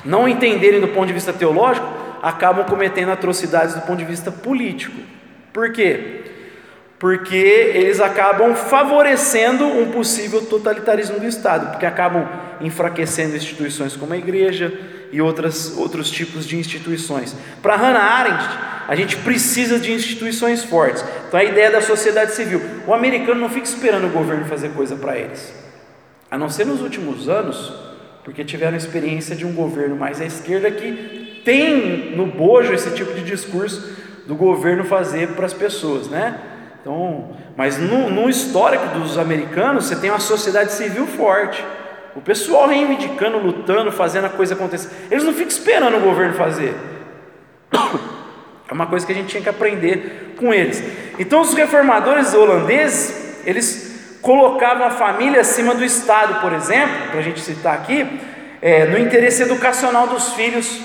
[0.06, 4.98] não entenderem do ponto de vista teológico, acabam cometendo atrocidades do ponto de vista político.
[5.52, 6.22] Por quê?
[6.98, 12.26] Porque eles acabam favorecendo um possível totalitarismo do Estado, porque acabam
[12.62, 14.72] enfraquecendo instituições como a igreja,
[15.14, 17.36] e outras, outros tipos de instituições.
[17.62, 18.44] Para Hannah Arendt,
[18.88, 21.06] a gente precisa de instituições fortes.
[21.28, 22.60] Então a ideia da sociedade civil.
[22.88, 25.54] O americano não fica esperando o governo fazer coisa para eles.
[26.32, 27.72] A não ser nos últimos anos,
[28.24, 33.14] porque tiveram experiência de um governo mais à esquerda que tem no bojo esse tipo
[33.14, 36.40] de discurso do governo fazer para as pessoas, né?
[36.82, 41.64] Então, mas no, no histórico dos americanos, você tem uma sociedade civil forte.
[42.16, 44.90] O pessoal reivindicando, lutando, fazendo a coisa acontecer.
[45.10, 46.76] Eles não ficam esperando o governo fazer.
[48.66, 50.82] É uma coisa que a gente tinha que aprender com eles.
[51.20, 57.22] Então, os reformadores holandeses, eles colocavam a família acima do Estado, por exemplo, para a
[57.22, 58.08] gente citar aqui,
[58.62, 60.80] é, no interesse educacional dos filhos.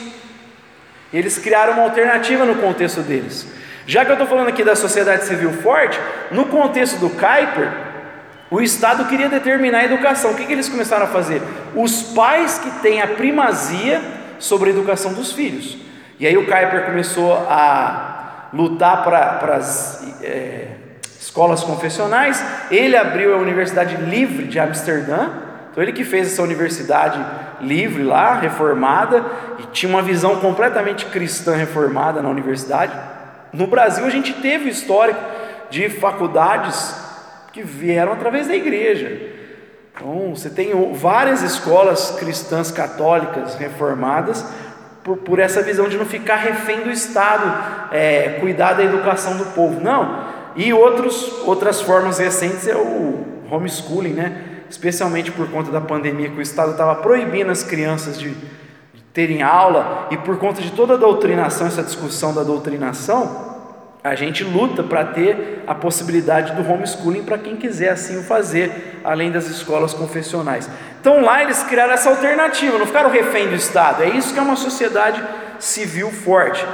[1.13, 3.47] Eles criaram uma alternativa no contexto deles.
[3.87, 5.99] Já que eu estou falando aqui da sociedade civil forte,
[6.31, 7.73] no contexto do Kuiper,
[8.51, 10.33] o Estado queria determinar a educação.
[10.33, 11.43] O que, que eles começaram a fazer?
[11.75, 14.01] Os pais que têm a primazia
[14.39, 15.79] sobre a educação dos filhos.
[16.21, 20.69] E aí o Kuiper começou a lutar para as é,
[21.19, 22.43] escolas confessionais.
[22.71, 25.48] Ele abriu a Universidade Livre de Amsterdã.
[25.79, 27.25] Então ele que fez essa universidade
[27.61, 29.25] livre lá, reformada,
[29.61, 32.93] e tinha uma visão completamente cristã reformada na universidade.
[33.53, 35.21] No Brasil a gente teve o histórico
[35.71, 36.97] de faculdades
[37.53, 39.23] que vieram através da igreja.
[39.95, 44.45] Então, você tem várias escolas cristãs católicas reformadas
[45.05, 49.47] por, por essa visão de não ficar refém do Estado, é, cuidar da educação do
[49.55, 49.81] povo.
[49.81, 50.25] Não.
[50.57, 54.48] E outros, outras formas recentes é o homeschooling, né?
[54.71, 59.43] Especialmente por conta da pandemia, que o Estado estava proibindo as crianças de, de terem
[59.43, 63.49] aula, e por conta de toda a doutrinação, essa discussão da doutrinação,
[64.03, 69.01] a gente luta para ter a possibilidade do homeschooling para quem quiser assim o fazer,
[69.05, 70.71] além das escolas confessionais.
[71.01, 74.03] Então lá eles criaram essa alternativa, não ficaram refém do Estado.
[74.03, 75.23] É isso que é uma sociedade
[75.59, 76.65] civil forte.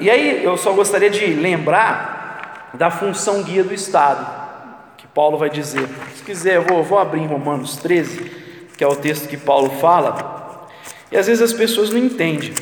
[0.00, 4.41] E aí eu só gostaria de lembrar da função guia do Estado,
[5.14, 5.88] Paulo vai dizer.
[6.14, 8.30] Se quiser, eu vou, vou abrir em Romanos 13,
[8.76, 10.68] que é o texto que Paulo fala.
[11.10, 12.52] E às vezes as pessoas não entendem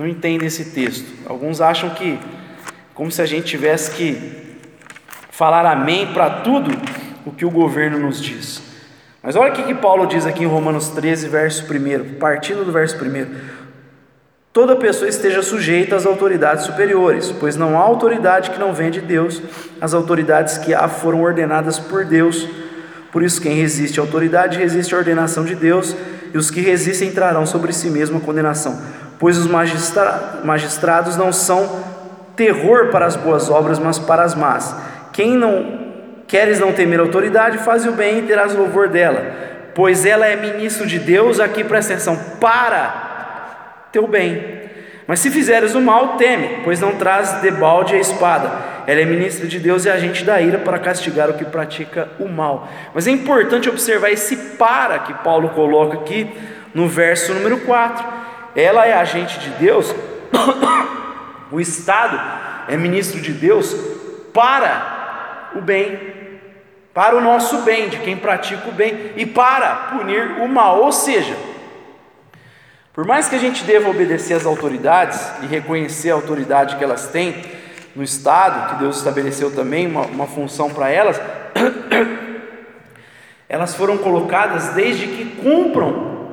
[0.00, 1.06] não entendem esse texto.
[1.26, 2.18] Alguns acham que,
[2.94, 4.56] como se a gente tivesse que
[5.30, 6.70] falar amém para tudo
[7.26, 8.62] o que o governo nos diz.
[9.22, 12.72] Mas olha o que, que Paulo diz aqui em Romanos 13, verso 1, partindo do
[12.72, 13.59] verso 1.
[14.52, 19.00] Toda pessoa esteja sujeita às autoridades superiores, pois não há autoridade que não venha de
[19.00, 19.40] Deus,
[19.80, 22.48] as autoridades que há foram ordenadas por Deus.
[23.12, 25.94] Por isso, quem resiste à autoridade resiste à ordenação de Deus,
[26.34, 28.76] e os que resistem trarão sobre si mesmo a condenação.
[29.20, 31.84] Pois os magistra magistrados não são
[32.34, 34.74] terror para as boas obras, mas para as más.
[35.12, 35.78] Quem não
[36.26, 39.32] queres não temer a autoridade, faz o bem e terás louvor dela,
[39.76, 43.09] pois ela é ministro de Deus, aqui presta atenção, para
[43.92, 44.60] teu bem.
[45.06, 48.50] Mas se fizeres o mal, teme, pois não traz debalde a espada.
[48.86, 52.28] Ela é ministra de Deus e agente da ira para castigar o que pratica o
[52.28, 52.68] mal.
[52.94, 56.30] Mas é importante observar esse para que Paulo coloca aqui
[56.72, 58.20] no verso número 4
[58.54, 59.94] ela é agente de Deus,
[61.50, 62.20] o Estado
[62.68, 63.74] é ministro de Deus
[64.34, 65.98] para o bem,
[66.92, 70.80] para o nosso bem, de quem pratica o bem e para punir o mal.
[70.80, 71.36] Ou seja,
[73.00, 77.06] por mais que a gente deva obedecer às autoridades e reconhecer a autoridade que elas
[77.06, 77.34] têm
[77.96, 81.18] no Estado, que Deus estabeleceu também uma, uma função para elas,
[83.48, 86.28] elas foram colocadas desde que cumpram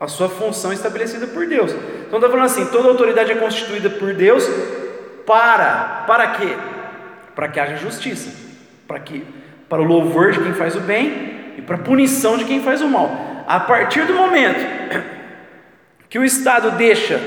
[0.00, 1.70] a sua função estabelecida por Deus.
[2.06, 4.48] Então está falando assim: toda autoridade é constituída por Deus
[5.26, 6.56] para para quê?
[7.34, 8.30] Para que haja justiça,
[8.88, 9.22] para que
[9.68, 12.80] para o louvor de quem faz o bem e para a punição de quem faz
[12.80, 13.44] o mal.
[13.46, 15.19] A partir do momento
[16.10, 17.20] que o Estado deixa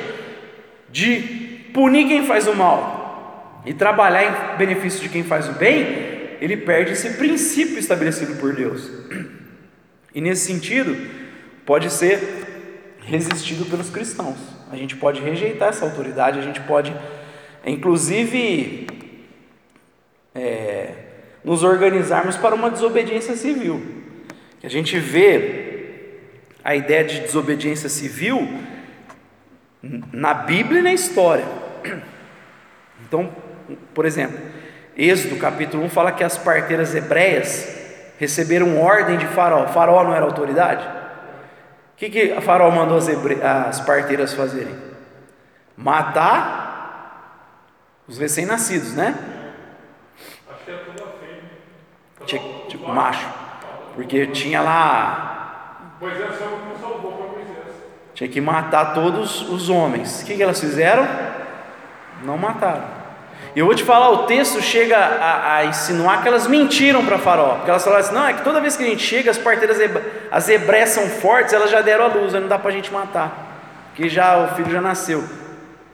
[0.92, 6.38] de punir quem faz o mal e trabalhar em benefício de quem faz o bem,
[6.42, 8.92] ele perde esse princípio estabelecido por Deus.
[10.14, 10.96] E nesse sentido,
[11.66, 12.20] pode ser
[13.06, 14.38] resistido pelos cristãos.
[14.70, 16.94] A gente pode rejeitar essa autoridade, a gente pode,
[17.66, 18.86] inclusive,
[20.36, 20.90] é,
[21.44, 23.82] nos organizarmos para uma desobediência civil.
[24.62, 25.64] A gente vê
[26.64, 28.48] a ideia de desobediência civil
[29.84, 31.46] na Bíblia e na história.
[33.02, 33.30] Então,
[33.94, 34.40] por exemplo,
[34.96, 39.68] Êxodo capítulo 1 fala que as parteiras hebreias receberam ordem de Faraó.
[39.68, 40.88] Faraó não era autoridade?
[41.94, 44.76] O que, que Faraó mandou as, as parteiras fazerem?
[45.76, 46.64] Matar
[48.08, 49.16] os recém-nascidos, né?
[50.50, 51.04] Acho que é tudo
[52.26, 53.28] Tinha, tipo, macho.
[53.96, 55.98] Porque tinha lá.
[56.00, 57.33] Moisés só não salvou.
[58.24, 60.22] Tinha que matar todos os homens.
[60.22, 61.06] O que, que elas fizeram?
[62.24, 62.86] Não mataram.
[63.54, 67.18] E eu vou te falar, o texto chega a, a insinuar que elas mentiram para
[67.18, 69.38] Faraó, porque elas falaram assim: não, é que toda vez que a gente chega, as
[69.38, 69.78] parteiras,
[70.32, 73.90] as hebreias são fortes, elas já deram a luz, não dá para a gente matar,
[73.90, 75.22] porque já o filho já nasceu.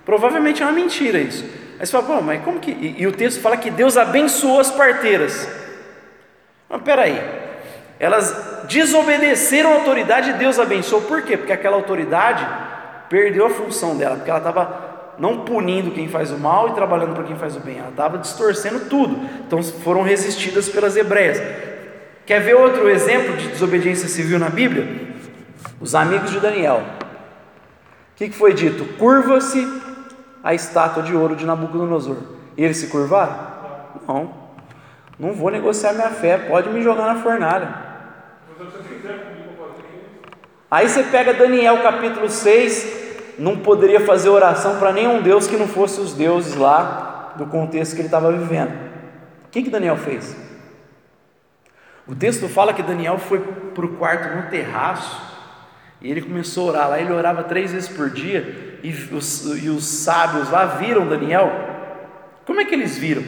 [0.05, 1.43] Provavelmente é uma mentira isso.
[1.79, 2.69] Aí você fala, pô, mas como que.
[2.69, 5.49] E, e o texto fala que Deus abençoou as parteiras.
[6.69, 7.19] Mas peraí,
[7.99, 11.35] elas desobedeceram a autoridade e Deus abençoou, por quê?
[11.35, 12.47] Porque aquela autoridade
[13.09, 17.13] perdeu a função dela, porque ela estava não punindo quem faz o mal e trabalhando
[17.13, 19.19] para quem faz o bem, ela estava distorcendo tudo.
[19.45, 21.41] Então foram resistidas pelas hebreias.
[22.25, 25.09] Quer ver outro exemplo de desobediência civil na Bíblia?
[25.81, 26.83] Os amigos de Daniel.
[28.13, 28.85] O que, foi dito?
[28.97, 29.67] Curva-se
[30.43, 32.17] a estátua de ouro de Nabucodonosor.
[32.55, 33.35] E eles se curvaram?
[34.07, 34.33] Não.
[35.17, 37.88] Não vou negociar minha fé, pode me jogar na fornalha.
[40.71, 45.67] Aí você pega Daniel capítulo 6, não poderia fazer oração para nenhum Deus que não
[45.67, 48.71] fosse os deuses lá do contexto que ele estava vivendo.
[49.45, 50.35] O que, que Daniel fez?
[52.07, 55.19] O texto fala que Daniel foi para o quarto no terraço
[56.01, 56.99] e ele começou a orar lá.
[56.99, 61.51] Ele orava três vezes por dia e os, e os sábios lá viram Daniel.
[62.45, 63.23] Como é que eles viram?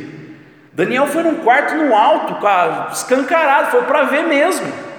[0.74, 2.38] Daniel foi num quarto no alto,
[2.94, 4.91] escancarado, foi para ver mesmo.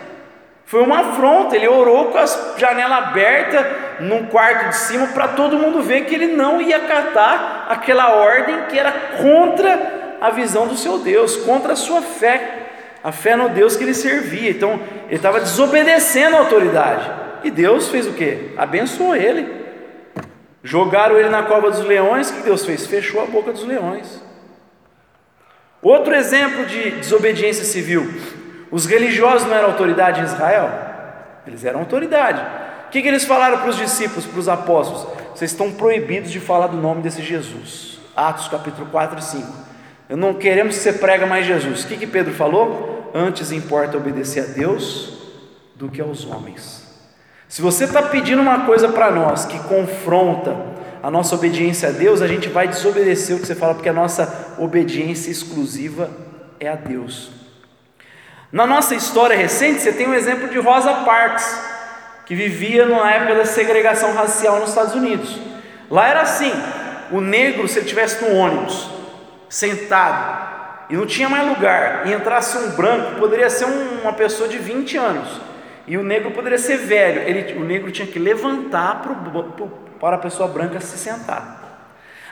[0.65, 5.59] Foi uma afronta, ele orou com a janela aberta no quarto de cima para todo
[5.59, 10.77] mundo ver que ele não ia acatar aquela ordem que era contra a visão do
[10.77, 12.69] seu Deus, contra a sua fé,
[13.03, 14.51] a fé no Deus que ele servia.
[14.51, 17.11] Então, ele estava desobedecendo a autoridade.
[17.45, 18.55] E Deus fez o que?
[18.57, 19.63] Abençoou ele.
[20.63, 22.87] Jogaram ele na cova dos leões, o que Deus fez?
[22.87, 24.23] Fechou a boca dos leões.
[25.83, 28.09] Outro exemplo de desobediência civil:
[28.73, 30.71] os religiosos não eram autoridade em Israel?
[31.47, 32.41] Eles eram autoridade.
[32.87, 35.07] O que, que eles falaram para os discípulos, para os apóstolos?
[35.35, 38.01] Vocês estão proibidos de falar do nome desse Jesus.
[38.17, 39.47] Atos capítulo 4 e 5.
[40.09, 41.85] Eu não queremos que você prega mais Jesus.
[41.85, 43.11] O que, que Pedro falou?
[43.15, 45.19] Antes importa obedecer a Deus
[45.77, 46.83] do que aos homens.
[47.49, 50.57] Se você está pedindo uma coisa para nós que confronta
[51.03, 53.93] a nossa obediência a Deus, a gente vai desobedecer o que você fala, porque a
[53.93, 56.09] nossa obediência exclusiva
[56.59, 57.42] é a Deus.
[58.53, 61.59] Na nossa história recente, você tem um exemplo de Rosa Parks,
[62.27, 65.39] que vivia na época da segregação racial nos Estados Unidos.
[65.91, 66.53] Lá era assim:
[67.11, 68.91] o negro, se ele estivesse no ônibus,
[69.49, 74.59] sentado, e não tinha mais lugar, e entrasse um branco, poderia ser uma pessoa de
[74.59, 75.41] 20 anos
[75.87, 80.17] e o negro poderia ser velho, ele, o negro tinha que levantar pro, pro, para
[80.17, 81.61] a pessoa branca se sentar.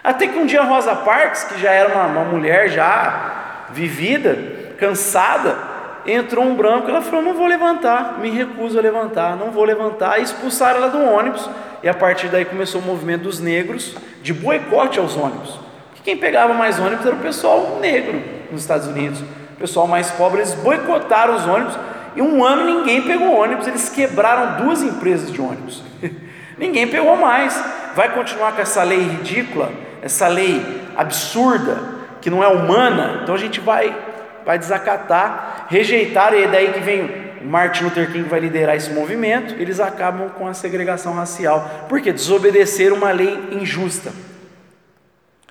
[0.03, 4.39] Até que um dia Rosa Parks, que já era uma, uma mulher já vivida,
[4.79, 5.59] cansada,
[6.07, 10.19] entrou um branco, ela falou: Não vou levantar, me recuso a levantar, não vou levantar,
[10.19, 11.49] e expulsaram ela do ônibus.
[11.83, 15.59] E a partir daí começou o movimento dos negros de boicote aos ônibus.
[15.95, 19.21] Que quem pegava mais ônibus era o pessoal negro nos Estados Unidos.
[19.21, 21.79] O pessoal mais pobre, eles boicotaram os ônibus
[22.15, 25.83] e um ano ninguém pegou ônibus, eles quebraram duas empresas de ônibus.
[26.59, 27.63] ninguém pegou mais.
[27.95, 29.71] Vai continuar com essa lei ridícula,
[30.03, 31.79] essa lei absurda,
[32.21, 33.97] que não é humana, então a gente vai,
[34.45, 38.91] vai desacatar, rejeitar, e é daí que vem o Martin Luther King vai liderar esse
[38.91, 41.87] movimento, eles acabam com a segregação racial.
[41.89, 42.13] Por quê?
[42.13, 44.13] Desobedecer uma lei injusta.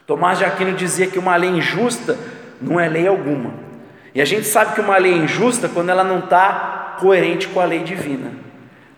[0.05, 2.17] Tomás de Aquino dizia que uma lei injusta
[2.61, 3.53] não é lei alguma.
[4.13, 7.59] E a gente sabe que uma lei é injusta quando ela não está coerente com
[7.59, 8.31] a lei divina.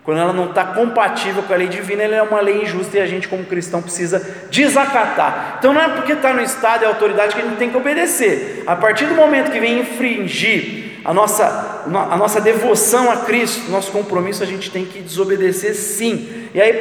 [0.04, 3.00] Quando ela não está compatível com a lei divina, ela é uma lei injusta e
[3.00, 5.56] a gente, como cristão, precisa desacatar.
[5.58, 8.64] Então não é porque está no Estado e autoridade que a gente tem que obedecer.
[8.66, 13.92] A partir do momento que vem infringir a nossa, a nossa devoção a Cristo, nosso
[13.92, 16.48] compromisso, a gente tem que desobedecer sim.
[16.52, 16.80] E aí,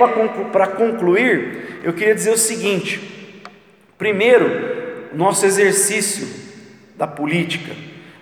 [0.51, 3.45] para concluir, eu queria dizer o seguinte:
[3.97, 6.28] primeiro, nosso exercício
[6.97, 7.72] da política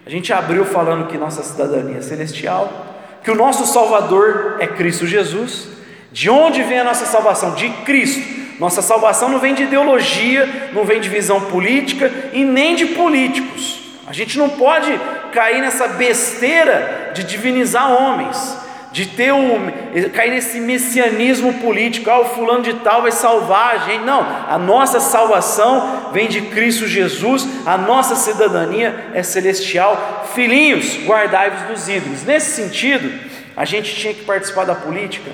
[0.09, 2.88] a gente abriu falando que nossa cidadania é celestial,
[3.23, 5.67] que o nosso Salvador é Cristo Jesus.
[6.11, 7.53] De onde vem a nossa salvação?
[7.53, 8.39] De Cristo.
[8.59, 13.79] Nossa salvação não vem de ideologia, não vem de visão política e nem de políticos.
[14.05, 14.91] A gente não pode
[15.31, 19.71] cair nessa besteira de divinizar homens de ter um,
[20.13, 24.03] cair nesse messianismo político, ah, o fulano de tal vai salvar a gente.
[24.03, 30.27] Não, a nossa salvação vem de Cristo Jesus, a nossa cidadania é celestial.
[30.33, 32.23] Filhinhos, guardai-vos dos ídolos.
[32.23, 33.11] Nesse sentido,
[33.55, 35.29] a gente tinha que participar da política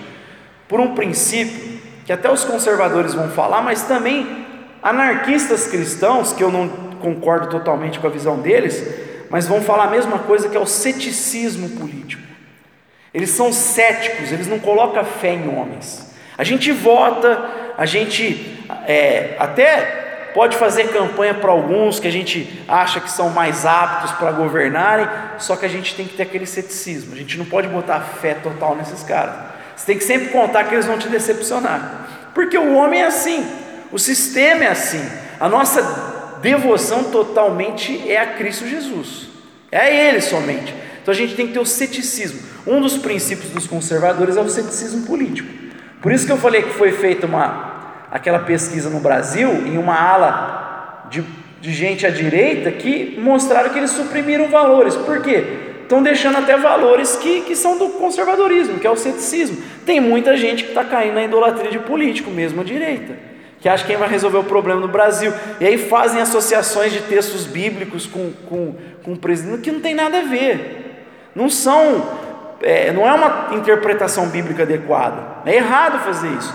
[0.68, 4.45] por um princípio que até os conservadores vão falar, mas também
[4.82, 6.68] anarquistas cristãos, que eu não
[6.99, 8.84] concordo totalmente com a visão deles,
[9.30, 12.25] mas vão falar a mesma coisa que é o ceticismo político.
[13.16, 16.13] Eles são céticos, eles não colocam fé em homens.
[16.38, 22.61] A gente vota, a gente é, até pode fazer campanha para alguns que a gente
[22.68, 25.07] acha que são mais aptos para governarem,
[25.38, 27.13] só que a gente tem que ter aquele ceticismo.
[27.13, 29.34] A gente não pode botar fé total nesses caras.
[29.78, 33.49] Você tem que sempre contar que eles vão te decepcionar, porque o homem é assim,
[33.93, 35.09] o sistema é assim.
[35.39, 35.82] A nossa
[36.41, 39.30] devoção totalmente é a Cristo Jesus,
[39.72, 40.85] é a Ele somente.
[41.06, 42.39] Então a gente tem que ter o ceticismo.
[42.66, 45.47] Um dos princípios dos conservadores é o ceticismo político.
[46.01, 49.93] Por isso que eu falei que foi feita uma, aquela pesquisa no Brasil, em uma
[49.93, 51.24] ala de,
[51.62, 54.95] de gente à direita, que mostraram que eles suprimiram valores.
[54.95, 55.43] Por quê?
[55.84, 59.58] Estão deixando até valores que, que são do conservadorismo, que é o ceticismo.
[59.86, 63.16] Tem muita gente que está caindo na idolatria de político, mesmo à direita,
[63.62, 65.32] que acha que quem vai resolver o problema no Brasil.
[65.60, 69.93] E aí fazem associações de textos bíblicos com, com, com o presidente, que não tem
[69.93, 70.82] nada a ver
[71.36, 72.04] não são,
[72.62, 75.22] é, não é uma interpretação bíblica adequada.
[75.46, 76.54] É errado fazer isso.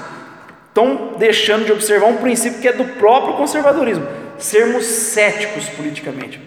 [0.68, 4.07] Estão deixando de observar um princípio que é do próprio conservadorismo,
[4.39, 6.41] sermos céticos politicamente.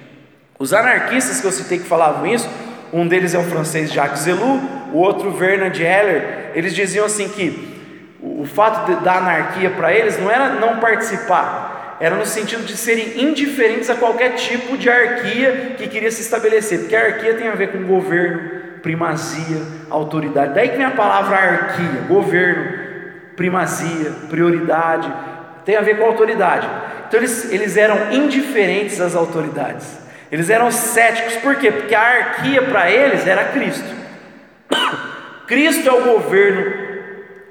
[0.58, 2.50] Os anarquistas que eu citei que falavam isso,
[2.92, 4.60] um deles é o francês Jacques Zelou,
[4.94, 7.74] o outro Bernard Heller, eles diziam assim que
[8.22, 12.76] o fato de, da anarquia para eles não era não participar, era no sentido de
[12.76, 17.48] serem indiferentes a qualquer tipo de arquia que queria se estabelecer, porque a arquia tem
[17.48, 20.54] a ver com governo, primazia, autoridade.
[20.54, 22.78] Daí que vem a palavra arquia, governo,
[23.38, 25.10] primazia, prioridade,
[25.64, 26.68] tem a ver com autoridade.
[27.08, 29.98] Então eles, eles eram indiferentes às autoridades.
[30.30, 31.72] Eles eram céticos, por quê?
[31.72, 33.88] Porque a arquia para eles era Cristo.
[35.48, 36.70] Cristo é o governo,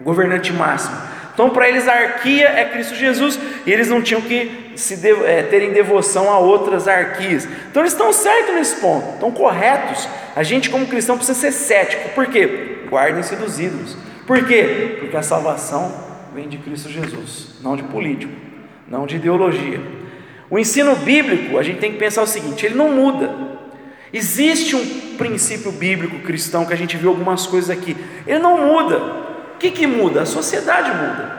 [0.02, 1.11] governante máximo.
[1.34, 5.10] Então, para eles, a arquia é Cristo Jesus, e eles não tinham que se de,
[5.10, 7.48] é, terem devoção a outras arquias.
[7.70, 10.06] Então, eles estão certos nesse ponto, estão corretos.
[10.36, 12.86] A gente, como cristão, precisa ser cético, por quê?
[12.90, 13.96] Guardem-se dos ídolos.
[14.26, 14.98] Por quê?
[15.00, 15.92] Porque a salvação
[16.34, 18.32] vem de Cristo Jesus, não de político,
[18.86, 19.80] não de ideologia.
[20.50, 23.52] O ensino bíblico, a gente tem que pensar o seguinte: ele não muda.
[24.12, 29.21] Existe um princípio bíblico cristão que a gente viu algumas coisas aqui, ele não muda.
[29.62, 30.22] Que, que muda?
[30.22, 31.30] A sociedade muda.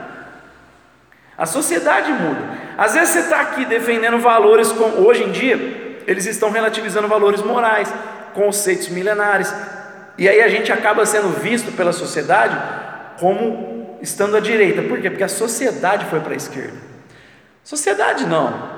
[1.38, 2.40] A sociedade muda.
[2.78, 7.42] Às vezes você está aqui defendendo valores, como hoje em dia, eles estão relativizando valores
[7.42, 7.94] morais,
[8.34, 9.54] conceitos milenares,
[10.18, 12.58] e aí a gente acaba sendo visto pela sociedade
[13.20, 14.82] como estando à direita.
[14.84, 15.10] Por quê?
[15.10, 16.78] Porque a sociedade foi para a esquerda.
[17.62, 18.72] Sociedade não.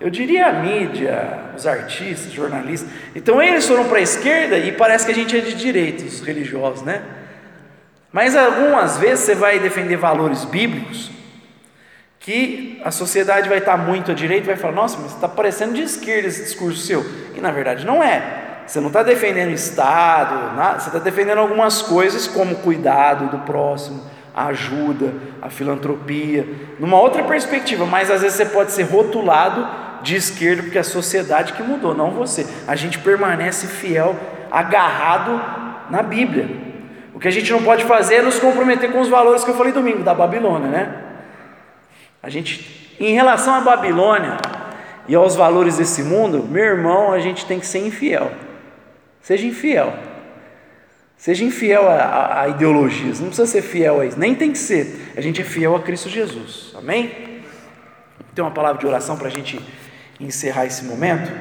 [0.00, 2.88] Eu diria a mídia, os artistas, jornalistas.
[3.14, 6.22] Então eles foram para a esquerda e parece que a gente é de direita, os
[6.22, 7.02] religiosos, né?
[8.16, 11.10] Mas algumas vezes você vai defender valores bíblicos
[12.18, 15.74] que a sociedade vai estar muito à direita e vai falar: nossa, mas está parecendo
[15.74, 17.04] de esquerda esse discurso seu.
[17.34, 18.62] E na verdade não é.
[18.66, 23.40] Você não está defendendo o Estado, nada, você está defendendo algumas coisas como cuidado do
[23.44, 24.02] próximo,
[24.34, 25.12] a ajuda,
[25.42, 26.48] a filantropia,
[26.80, 29.68] numa outra perspectiva, mas às vezes você pode ser rotulado
[30.02, 32.46] de esquerda porque é a sociedade que mudou, não você.
[32.66, 34.16] A gente permanece fiel,
[34.50, 35.38] agarrado
[35.90, 36.75] na Bíblia.
[37.16, 39.54] O que a gente não pode fazer é nos comprometer com os valores que eu
[39.56, 41.02] falei domingo, da Babilônia, né?
[42.22, 44.36] A gente, em relação à Babilônia
[45.08, 48.32] e aos valores desse mundo, meu irmão, a gente tem que ser infiel.
[49.22, 49.94] Seja infiel.
[51.16, 54.58] Seja infiel a, a, a, ideologias, não precisa ser fiel a isso, nem tem que
[54.58, 55.14] ser.
[55.16, 57.40] A gente é fiel a Cristo Jesus, amém?
[58.34, 59.58] Tem uma palavra de oração para a gente
[60.20, 61.32] encerrar esse momento.